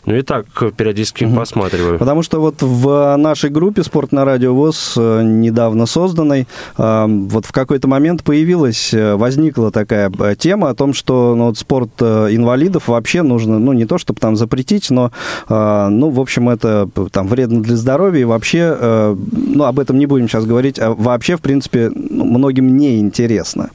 [0.07, 1.37] Ну и так периодически угу.
[1.37, 1.99] посматриваю.
[1.99, 7.45] Потому что вот в нашей группе «Спорт на радио ВОЗ», э, недавно созданной, э, вот
[7.45, 12.89] в какой-то момент появилась, э, возникла такая тема о том, что ну, вот спорт инвалидов
[12.89, 15.13] вообще нужно, ну не то чтобы там запретить, но,
[15.49, 20.29] ну, в общем, это там вредно для здоровья и вообще, ну, об этом не будем
[20.29, 23.69] сейчас говорить, а вообще, в принципе, ну, многим неинтересно.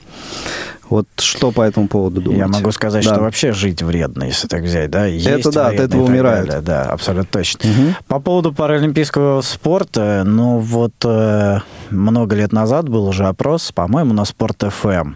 [0.89, 2.41] Вот что по этому поводу думаете?
[2.41, 3.13] Я могу сказать, да.
[3.13, 5.05] что вообще жить вредно, если так взять, да?
[5.05, 6.47] Есть это да, от этого умирают.
[6.47, 6.61] Далее.
[6.61, 7.69] Да, абсолютно точно.
[7.69, 7.95] Угу.
[8.07, 11.59] По поводу паралимпийского спорта, ну вот э,
[11.89, 15.15] много лет назад был уже опрос, по-моему, на Спорт ФМ.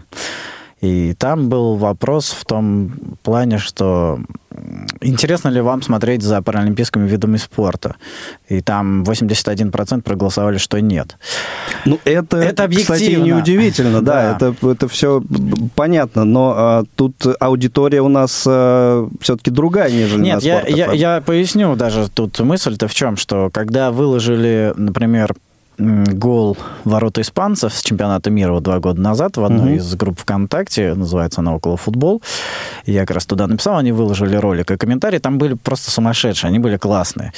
[0.80, 4.18] И там был вопрос в том плане, что
[5.02, 7.96] интересно ли вам смотреть за паралимпийскими видами спорта?
[8.48, 11.18] И там 81% проголосовали, что нет.
[11.84, 12.94] Ну, это, это объективно.
[12.94, 14.48] кстати, неудивительно, да, да.
[14.48, 15.22] Это, это все
[15.74, 20.92] понятно, но а, тут аудитория у нас а, все-таки другая, нежели Нет, на я, я,
[20.92, 25.34] я поясню даже тут мысль-то в чем, что когда выложили, например,
[25.80, 29.76] гол ворота испанцев с чемпионата мира вот два года назад в одной mm-hmm.
[29.76, 32.22] из групп ВКонтакте, называется она «Около футбол».
[32.86, 36.58] Я как раз туда написал, они выложили ролик и комментарии, там были просто сумасшедшие, они
[36.58, 37.32] были классные.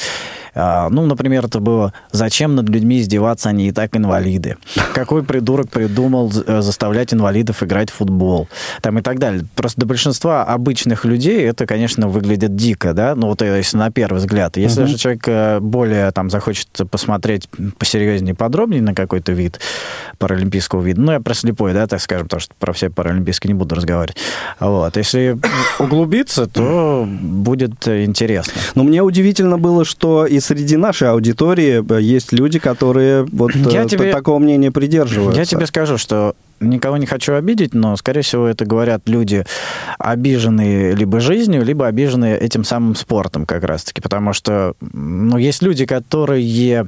[0.55, 4.57] А, ну, например, это было «Зачем над людьми издеваться, они и так инвалиды?»
[4.93, 8.49] Какой придурок придумал э, заставлять инвалидов играть в футбол?
[8.83, 9.45] Там и так далее.
[9.55, 14.19] Просто для большинства обычных людей это, конечно, выглядит дико, да, ну, вот если на первый
[14.19, 14.57] взгляд.
[14.57, 14.87] Если mm-hmm.
[14.87, 17.49] же человек э, более там захочет посмотреть
[17.79, 19.61] посерьезнее, подробнее на какой-то вид
[20.19, 23.59] паралимпийского вида, ну, я про слепой, да, так скажем, потому что про все паралимпийские не
[23.59, 24.19] буду разговаривать.
[24.61, 24.97] Вот.
[24.97, 25.39] Если
[25.79, 28.53] углубиться, то будет интересно.
[28.75, 33.84] Но мне удивительно было, что и среди нашей аудитории э, есть люди, которые вот я
[33.84, 35.40] э, тебе, такого мнения придерживаются.
[35.40, 39.45] Я тебе скажу, что никого не хочу обидеть, но, скорее всего, это говорят люди,
[39.99, 45.87] обиженные либо жизнью, либо обиженные этим самым спортом как раз-таки, потому что, ну, есть люди,
[45.87, 46.87] которые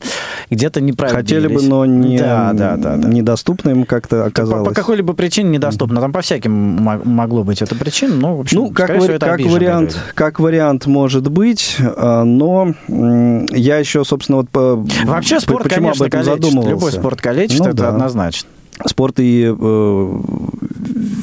[0.51, 3.09] где-то неправильно Хотели бы, но не, да, да, да, да.
[3.09, 4.69] недоступно им как-то оказалось.
[4.69, 6.01] По, по какой-либо причине недоступно.
[6.01, 9.99] Там по всяким могло быть эта причина, но, в общем, ну, как, всего, как, вариант,
[10.15, 16.07] как вариант может быть, а, но я еще, собственно, вот по, Вообще спорт, почему конечно,
[16.07, 16.45] об этом калечит.
[16.45, 16.71] задумывался.
[16.71, 17.89] Любой спорт калечит, ну, это да.
[17.89, 18.49] однозначно
[18.87, 20.21] спорт и э,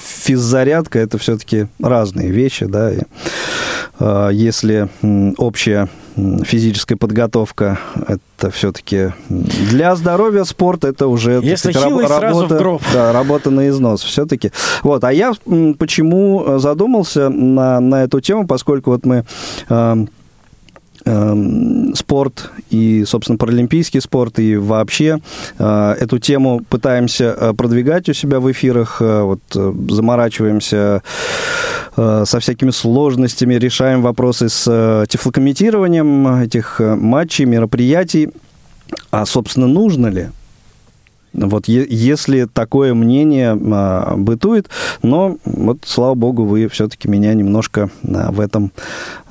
[0.03, 2.93] физзарядка это все-таки разные вещи, да.
[2.93, 2.99] И,
[3.99, 4.89] э, если
[5.37, 12.77] общая физическая подготовка это все-таки для здоровья спорт это уже если сказать, хилый, работа, сразу
[12.77, 14.51] в да, работа на износ все-таки.
[14.83, 15.33] Вот, а я
[15.77, 19.25] почему задумался на, на эту тему, поскольку вот мы
[19.69, 20.05] э,
[21.95, 25.19] спорт и, собственно, паралимпийский спорт и вообще
[25.57, 31.01] э, эту тему пытаемся э, продвигать у себя в эфирах, э, вот заморачиваемся
[31.95, 38.29] со всякими сложностями, решаем вопросы с тифлокомментированием этих матчей, мероприятий.
[39.11, 40.29] А, собственно, нужно ли?
[41.33, 44.67] Вот е- если такое мнение а, бытует,
[45.01, 48.71] но вот, слава богу, вы все-таки меня немножко а, в этом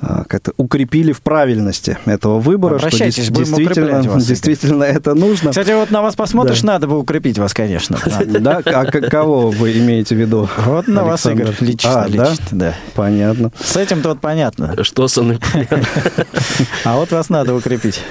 [0.01, 4.21] а, как-то укрепили в правильности этого выбора, что Обращайтесь, будем действительно, вас, Игорь.
[4.23, 5.51] действительно это нужно.
[5.51, 6.73] Кстати, вот на вас посмотришь, Да.
[6.73, 7.97] надо бы укрепить вас, конечно.
[8.25, 10.49] Да, а к- кого вы имеете в виду?
[10.65, 11.25] Вот на вас?
[11.27, 12.29] Игорь, лично, А, да?
[12.31, 12.75] лично, да.
[12.95, 13.51] Понятно.
[13.63, 14.83] С этим-то вот понятно.
[14.83, 15.39] Что со мной?
[16.83, 18.01] А вот вас надо укрепить.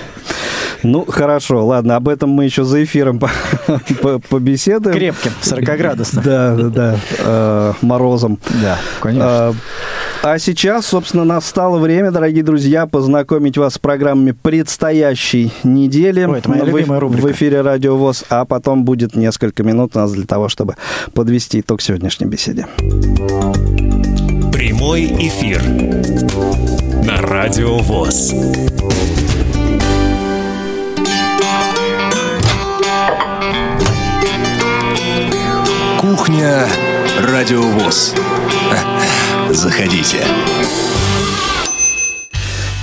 [0.83, 3.31] Ну, хорошо, ладно, об этом мы еще за эфиром по-
[4.03, 4.95] по- побеседуем.
[4.97, 6.23] Крепким, 40-градусным.
[6.25, 8.39] Да, да, да, э, морозом.
[8.63, 9.27] Да, конечно.
[9.29, 9.55] А,
[10.23, 16.25] а сейчас, собственно, настало время, дорогие друзья, познакомить вас с программами предстоящей недели.
[16.25, 17.27] Ой, это моя в, любимая рубрика.
[17.27, 20.77] в эфире Радио ВОЗ, а потом будет несколько минут у нас для того, чтобы
[21.15, 22.67] подвести итог сегодняшней беседе.
[24.53, 25.63] Прямой эфир
[27.05, 28.35] на Радио ВОЗ.
[36.21, 36.69] Кухня
[37.23, 38.15] Радио ВОЗ.
[39.53, 40.23] Заходите.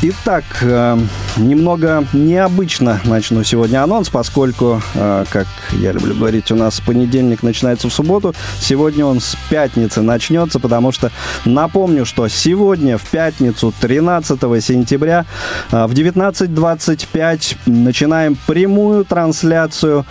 [0.03, 0.95] Итак, э,
[1.37, 7.89] немного необычно начну сегодня анонс, поскольку, э, как я люблю говорить, у нас понедельник начинается
[7.89, 8.35] в субботу.
[8.59, 11.11] Сегодня он с пятницы начнется, потому что
[11.45, 15.25] напомню, что сегодня, в пятницу, 13 сентября,
[15.71, 20.05] э, в 19.25 начинаем прямую трансляцию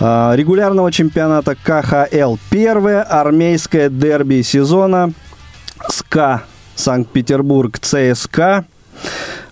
[0.00, 2.38] э, регулярного чемпионата КХЛ.
[2.50, 5.12] Первое армейское дерби сезона
[5.88, 6.42] СКА
[6.74, 8.64] Санкт-Петербург ЦСКА.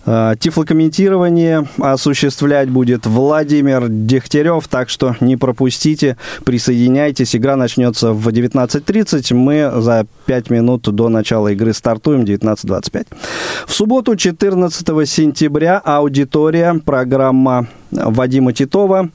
[0.06, 7.36] Э, Тифлокомментирование осуществлять будет Владимир Дегтярев, так что не пропустите, присоединяйтесь.
[7.36, 9.34] Игра начнется в 19.30.
[9.34, 13.06] Мы за 5 минут до начала игры стартуем 19.25.
[13.66, 19.10] В субботу, 14 сентября, аудитория, программа Вадима Титова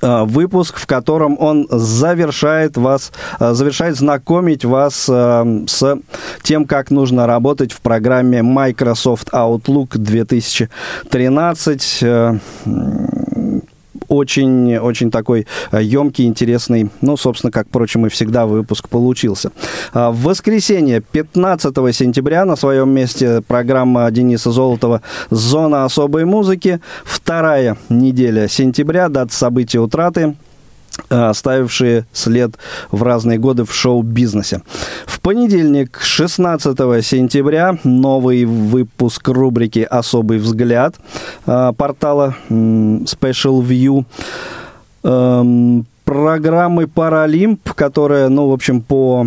[0.00, 5.98] выпуск, в котором он завершает вас, э, завершает знакомить вас э, с
[6.42, 12.04] тем, как нужно работать в программе Microsoft Outlook 2013.
[14.08, 18.88] Э, м, Очень, очень такой э, емкий, интересный, ну, собственно, как, впрочем, и всегда выпуск
[18.88, 19.50] получился.
[19.92, 26.80] А, В воскресенье, 15 сентября, на своем месте программа Дениса Золотова «Зона особой музыки».
[27.04, 30.47] Вторая неделя сентября, дата события утраты э,
[31.08, 32.58] оставившие след
[32.90, 34.62] в разные годы в шоу-бизнесе.
[35.06, 40.96] В понедельник, 16 сентября, новый выпуск рубрики «Особый взгляд»
[41.46, 44.04] э, портала Special View.
[45.04, 49.26] Эм, Программы «Паралимп», которая, ну, в общем, по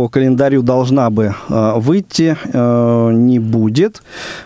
[0.00, 4.02] по календарю должна бы э, выйти, э, не будет.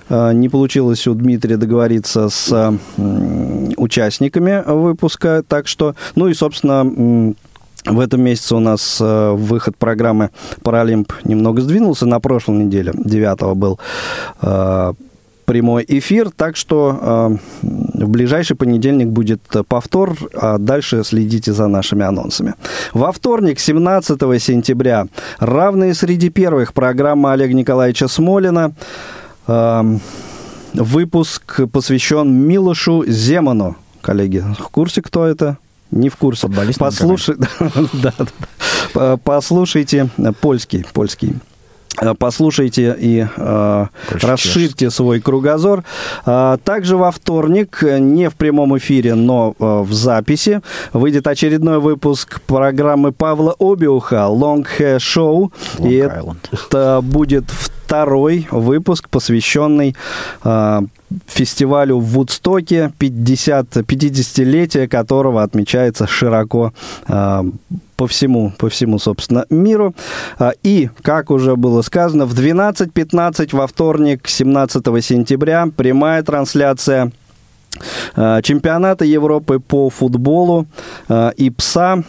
[0.08, 2.72] Э, не получилось у Дмитрия договориться с
[3.76, 7.34] участниками выпуска, так что, ну и, собственно,
[7.84, 10.30] в этом месяце у нас выход программы
[10.62, 12.06] «Паралимп» немного сдвинулся.
[12.06, 13.78] На прошлой неделе, 9 был
[15.44, 17.64] прямой эфир, так что э,
[18.04, 22.54] в ближайший понедельник будет повтор, а дальше следите за нашими анонсами.
[22.92, 25.06] Во вторник, 17 сентября,
[25.38, 28.72] равные среди первых программа Олега Николаевича Смолина.
[29.46, 29.82] Э,
[30.72, 33.76] выпуск посвящен Милошу Земану.
[34.00, 35.58] Коллеги, в курсе, кто это?
[35.90, 36.42] Не в курсе.
[36.42, 37.36] Футболист, Послушай...
[37.92, 38.26] да, да,
[38.94, 39.16] да.
[39.18, 40.08] Послушайте
[40.40, 41.36] польский, польский
[42.18, 45.84] послушайте и э, расширьте свой кругозор.
[46.26, 50.60] А, Также во вторник, э, не в прямом эфире, но э, в записи,
[50.92, 55.52] выйдет очередной выпуск программы Павла Обиуха «Long Hair Show».
[55.78, 56.36] Long и Island.
[56.52, 57.44] это будет
[57.84, 59.94] второй выпуск, посвященный
[60.42, 60.80] э,
[61.26, 66.72] фестивалю в Вудстоке, 50, 50-летие которого отмечается широко
[67.08, 67.42] э,
[67.96, 69.94] по всему, по всему, собственно, миру.
[70.38, 77.12] А, И, как уже было сказано, в 12.15 во вторник, 17 сентября, прямая трансляция
[78.16, 80.66] э, чемпионата Европы по футболу
[81.08, 82.04] э, и ПСА.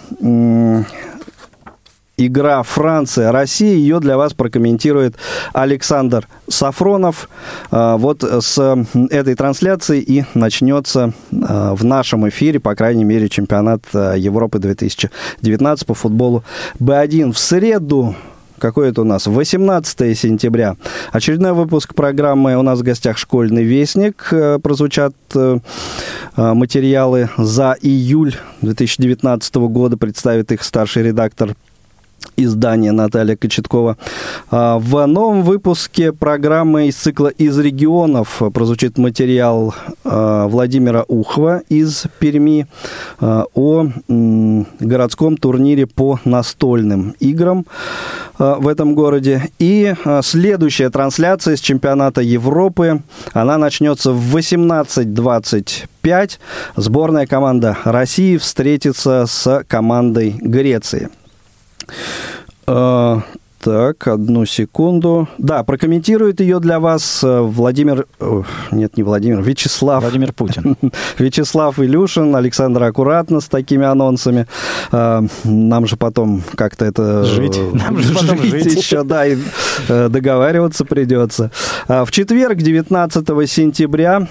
[2.18, 3.76] Игра Франция-Россия.
[3.76, 5.16] Ее для вас прокомментирует
[5.54, 7.30] Александр Сафронов.
[7.72, 13.82] А, Вот с этой трансляции и начнется а, в нашем эфире, по крайней мере, чемпионат
[13.94, 16.44] а, Европы 2019 по футболу
[16.80, 17.34] Б1.
[17.34, 18.16] В среду
[18.60, 19.28] какой это у нас?
[19.28, 20.78] 18 сентября.
[21.12, 22.56] Очередной выпуск программы.
[22.56, 24.30] У нас в гостях «Школьный вестник».
[24.32, 25.60] Э, Прозвучат э,
[26.38, 29.98] э, материалы за июль 2019 года.
[29.98, 31.56] Представит их старший редактор
[32.38, 33.98] издание Наталья Кочеткова.
[34.52, 42.06] А, В новом выпуске программы из цикла «Из регионов» прозвучит материал а, Владимира Ухова из
[42.20, 42.68] Перми
[43.20, 47.66] а, о городском турнире по настольным играм
[48.38, 49.50] в этом городе.
[49.60, 53.02] И следующая трансляция с чемпионата Европы,
[53.32, 56.32] она начнется в 18.25.
[56.76, 61.10] Сборная команда России встретится с командой Греции.
[62.68, 63.22] Э,
[63.66, 65.28] Так, одну секунду.
[65.40, 68.06] Да, прокомментирует ее для вас э, Владимир...
[68.20, 70.04] э, Нет, не Владимир, Вячеслав.
[70.04, 70.78] Владимир Путин.
[71.18, 72.36] Вячеслав Илюшин.
[72.36, 74.46] Александр аккуратно с такими анонсами.
[74.92, 77.24] Э, Нам же потом как-то это...
[77.26, 77.60] Жить.
[77.74, 78.76] Нам же потом жить.
[78.76, 79.36] еще, да, и
[79.90, 81.50] договариваться придется.
[81.88, 84.28] А В четверг, 19 сентября,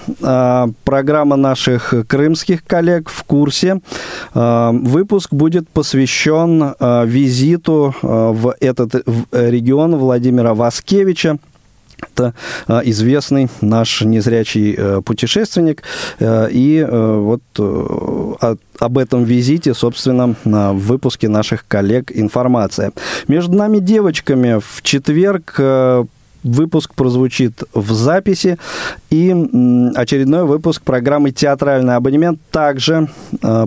[0.85, 3.81] программа наших крымских коллег в курсе.
[4.33, 11.37] Выпуск будет посвящен визиту в этот в, э, регион Владимира Васкевича.
[12.11, 12.33] Это
[12.67, 15.83] э, известный наш незрячий э, путешественник.
[16.19, 17.41] И вот
[18.79, 22.91] об этом визите, собственно, на- выпуске наших коллег информация.
[23.27, 25.59] Между нами девочками в четверг
[26.45, 28.59] Выпуск прозвучит в записи,
[29.09, 29.31] и
[29.95, 33.09] очередной выпуск программы «Театральный абонемент» также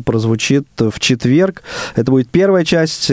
[0.04, 1.64] прозвучит в четверг.
[1.96, 3.10] Это будет первая часть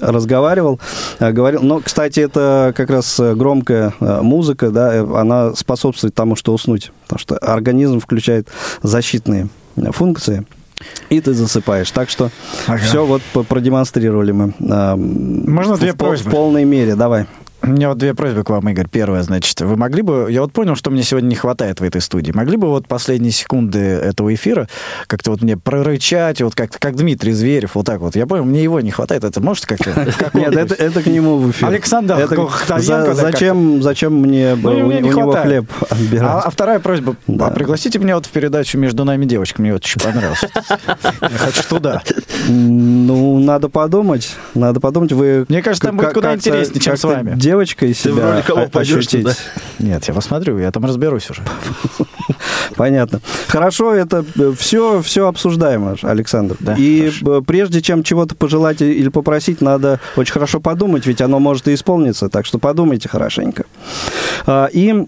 [0.00, 0.80] разговаривал,
[1.18, 1.62] э, говорил.
[1.62, 6.92] Но, кстати, это как раз э, громкая э, музыка, да, она способствует тому, что уснуть,
[7.02, 8.48] потому что организм включает
[8.82, 9.48] защитные
[9.92, 10.46] функции.
[11.10, 11.90] И ты засыпаешь.
[11.90, 12.30] Так что
[12.68, 12.78] Ага.
[12.78, 14.54] все вот продемонстрировали мы.
[14.60, 16.30] Можно в, две в просьбы?
[16.30, 17.26] В полной мере, давай.
[17.68, 18.86] У меня вот две просьбы к вам, Игорь.
[18.90, 20.28] Первая, значит, вы могли бы...
[20.30, 22.32] Я вот понял, что мне сегодня не хватает в этой студии.
[22.32, 24.68] Могли бы вот последние секунды этого эфира
[25.06, 28.16] как-то вот мне прорычать, вот как как Дмитрий Зверев, вот так вот.
[28.16, 29.24] Я понял, мне его не хватает.
[29.24, 29.92] Это можете как-то...
[30.18, 31.68] как Нет, это, это к нему в эфир.
[31.68, 32.48] Александр Это-
[32.78, 36.30] за- зачем, зачем мне Ну, у, не у него хлеб отбирать?
[36.30, 37.16] А, а вторая просьба.
[37.26, 37.48] Да.
[37.48, 39.66] А пригласите меня вот в передачу «Между нами девочками».
[39.66, 40.40] Мне вот очень понравилось.
[41.20, 42.02] Я хочу туда.
[42.48, 44.34] Ну, надо подумать.
[44.54, 45.12] Надо подумать.
[45.12, 47.34] Вы Мне кажется, там будет куда интереснее, чем с вами.
[47.58, 49.22] Девочка из Ты в себя роли кого пойдешь ощутить.
[49.22, 49.34] туда?
[49.80, 51.42] Нет, я посмотрю, я там разберусь уже.
[52.76, 53.20] Понятно.
[53.48, 54.24] Хорошо, это
[54.56, 56.56] все, все обсуждаемо, Александр.
[56.60, 61.40] Да, и э, прежде чем чего-то пожелать или попросить, надо очень хорошо подумать, ведь оно
[61.40, 62.28] может и исполниться.
[62.28, 63.64] Так что подумайте хорошенько.
[64.46, 65.06] А, И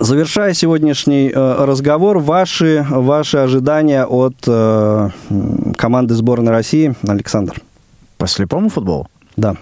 [0.00, 5.10] Завершая сегодняшний э, разговор, ваши, ваши ожидания от э,
[5.76, 7.60] команды сборной России, Александр?
[8.16, 9.06] По слепому футболу?
[9.36, 9.56] Да.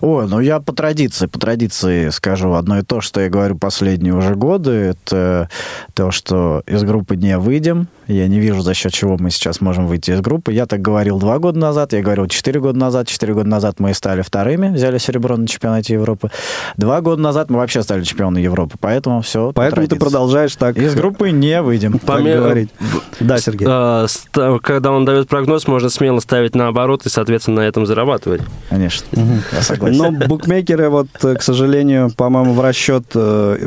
[0.00, 4.14] Ой, ну я по традиции, по традиции скажу одно и то, что я говорю последние
[4.14, 4.70] уже годы.
[4.70, 5.48] Это
[5.94, 7.88] то, что из группы не выйдем.
[8.06, 10.52] Я не вижу, за счет чего мы сейчас можем выйти из группы.
[10.52, 13.08] Я так говорил два года назад, я говорил четыре года назад.
[13.08, 16.30] Четыре года назад мы стали вторыми, взяли серебро на чемпионате Европы.
[16.76, 18.76] Два года назад мы вообще стали чемпионами Европы.
[18.80, 19.52] Поэтому все.
[19.54, 21.92] Поэтому ты продолжаешь так, Из группы не выйдем.
[21.98, 22.70] так Поме- говорить.
[23.20, 23.66] Да, Сергей.
[23.68, 24.06] Э,
[24.62, 28.42] Когда он дает прогноз, можно смело ставить наоборот и, соответственно, на этом зарабатывать.
[28.68, 29.06] Конечно.
[29.52, 29.96] Я согласен.
[29.96, 33.66] Но букмекеры, вот, э, к сожалению, по-моему, в расчет э,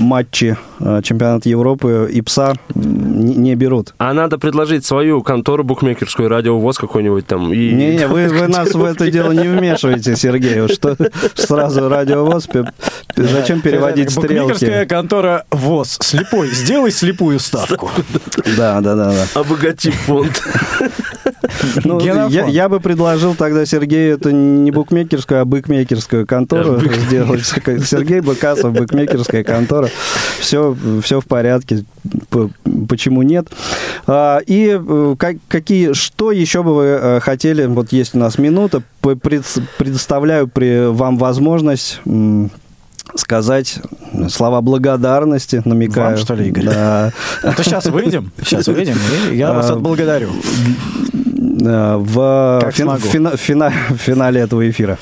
[0.00, 3.94] матчи э, чемпионата Европы и ПСА не, не берут.
[3.98, 7.52] А надо предложить свою контору букмекерскую, радиовоз какой-нибудь там.
[7.52, 7.72] И...
[7.72, 10.68] Не-не, вы, вы нас в это дело не вмешиваете, Сергей.
[10.68, 10.96] Что
[11.34, 12.48] сразу радиовоз,
[13.16, 14.88] зачем переводить Букмекерская стрелки?
[14.88, 15.98] контора ВОЗ.
[16.00, 17.90] Слепой, сделай слепую ставку.
[18.56, 19.40] Да, да, да, да.
[19.40, 20.42] Обогати фонд.
[21.84, 27.44] Ну, я, я бы предложил тогда Сергею это не букмекерскую, а быкмекерскую контору сделать.
[27.44, 29.88] Сергей Быкасов, букмекерская контора.
[30.40, 31.84] Все, все в порядке.
[32.88, 33.48] Почему нет?
[34.06, 38.38] А, И э, как- какие, что еще бы вы э, хотели, вот есть у нас
[38.38, 42.00] минута, предоставляю при вам возможность
[43.14, 43.78] сказать
[44.28, 46.16] слова благодарности, намекаю.
[46.16, 46.64] Вам, что ли, Игорь?
[46.64, 47.12] Да.
[47.42, 48.96] А то сейчас выйдем, сейчас выйдем,
[49.30, 50.30] и я вас А, отблагодарю.
[51.58, 53.00] Э, в фин- смогу.
[53.08, 54.98] фина- в финале этого эфира.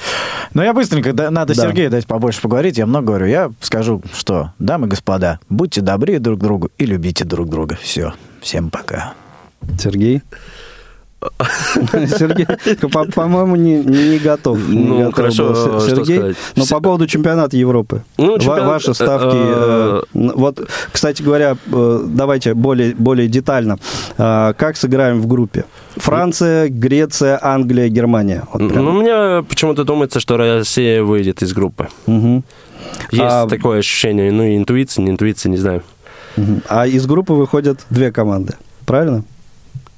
[0.52, 1.62] Но я быстренько, да, надо Да.
[1.62, 3.26] Сергею дать побольше поговорить, я много говорю.
[3.26, 7.76] Я скажу, что, дамы и господа, будьте добрее друг к другу и любите друг друга.
[7.82, 9.14] Все, всем пока.
[9.78, 10.22] Сергей?
[12.18, 12.46] Сергей,
[12.92, 14.58] по- по-моему, не, не готов.
[14.68, 16.16] Не Ну, готов хорошо, что Сергей.
[16.16, 16.36] сказать.
[16.56, 18.02] Но по поводу чемпионата Европы.
[18.18, 19.36] Ну, чемпионат, Ваши ставки.
[19.36, 20.60] э, э, н- Вот,
[20.92, 23.78] кстати говоря, э, давайте более, более детально.
[24.16, 25.64] Как сыграем в группе?
[25.96, 28.42] Франция, Греция, Англия, Германия.
[28.52, 28.62] Вот.
[28.62, 31.88] Ну, мне почему-то думается, что Россия выйдет из группы.
[33.10, 35.82] Есть А- такое ощущение, ну, интуиция, не интуиция, не знаю.
[36.68, 38.54] А из группы выходят две команды.
[38.86, 39.24] Правильно?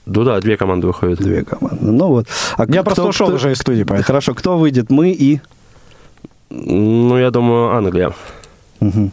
[0.06, 1.18] Ну да, две команды выходят.
[1.18, 1.78] Две команды.
[1.84, 2.26] Ну вот.
[2.56, 4.04] А Я кто- просто ушел кто- уже из студии, поэтому.
[4.04, 4.90] Хорошо, кто выйдет?
[4.90, 5.40] Мы и...
[6.50, 8.12] Ну, я думаю, Англия.
[8.80, 9.10] Мгм.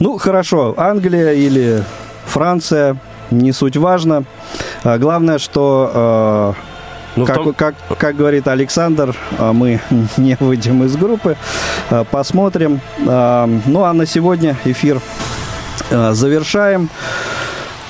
[0.00, 1.84] Ну, хорошо, Англия или
[2.26, 2.96] Франция,
[3.30, 4.24] не суть важно.
[4.82, 6.60] А, Главное, что, э,
[7.16, 9.80] Ну, как, том- как, как говорит Александр, э, мы
[10.16, 11.36] не выйдем из группы.
[11.90, 12.80] Э, Посмотрим.
[13.06, 15.00] Э, Ну, а на сегодня эфир
[15.90, 16.88] завершаем.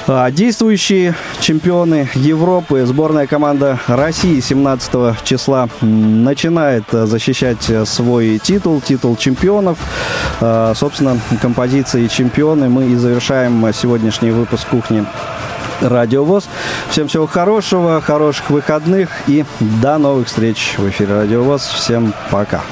[0.07, 8.81] А, Действующие чемпионы Европы, сборная команда России 17 числа начинает э, защищать э, свой титул,
[8.81, 9.79] титул чемпионов.
[10.41, 15.05] А, Собственно, композицией чемпионы мы и завершаем сегодняшний выпуск кухни
[15.81, 16.49] Радио ВОЗ.
[16.91, 21.63] Всем всего хорошего, хороших выходных и до новых встреч в эфире Радио ВОЗ.
[21.63, 22.63] Всем пока.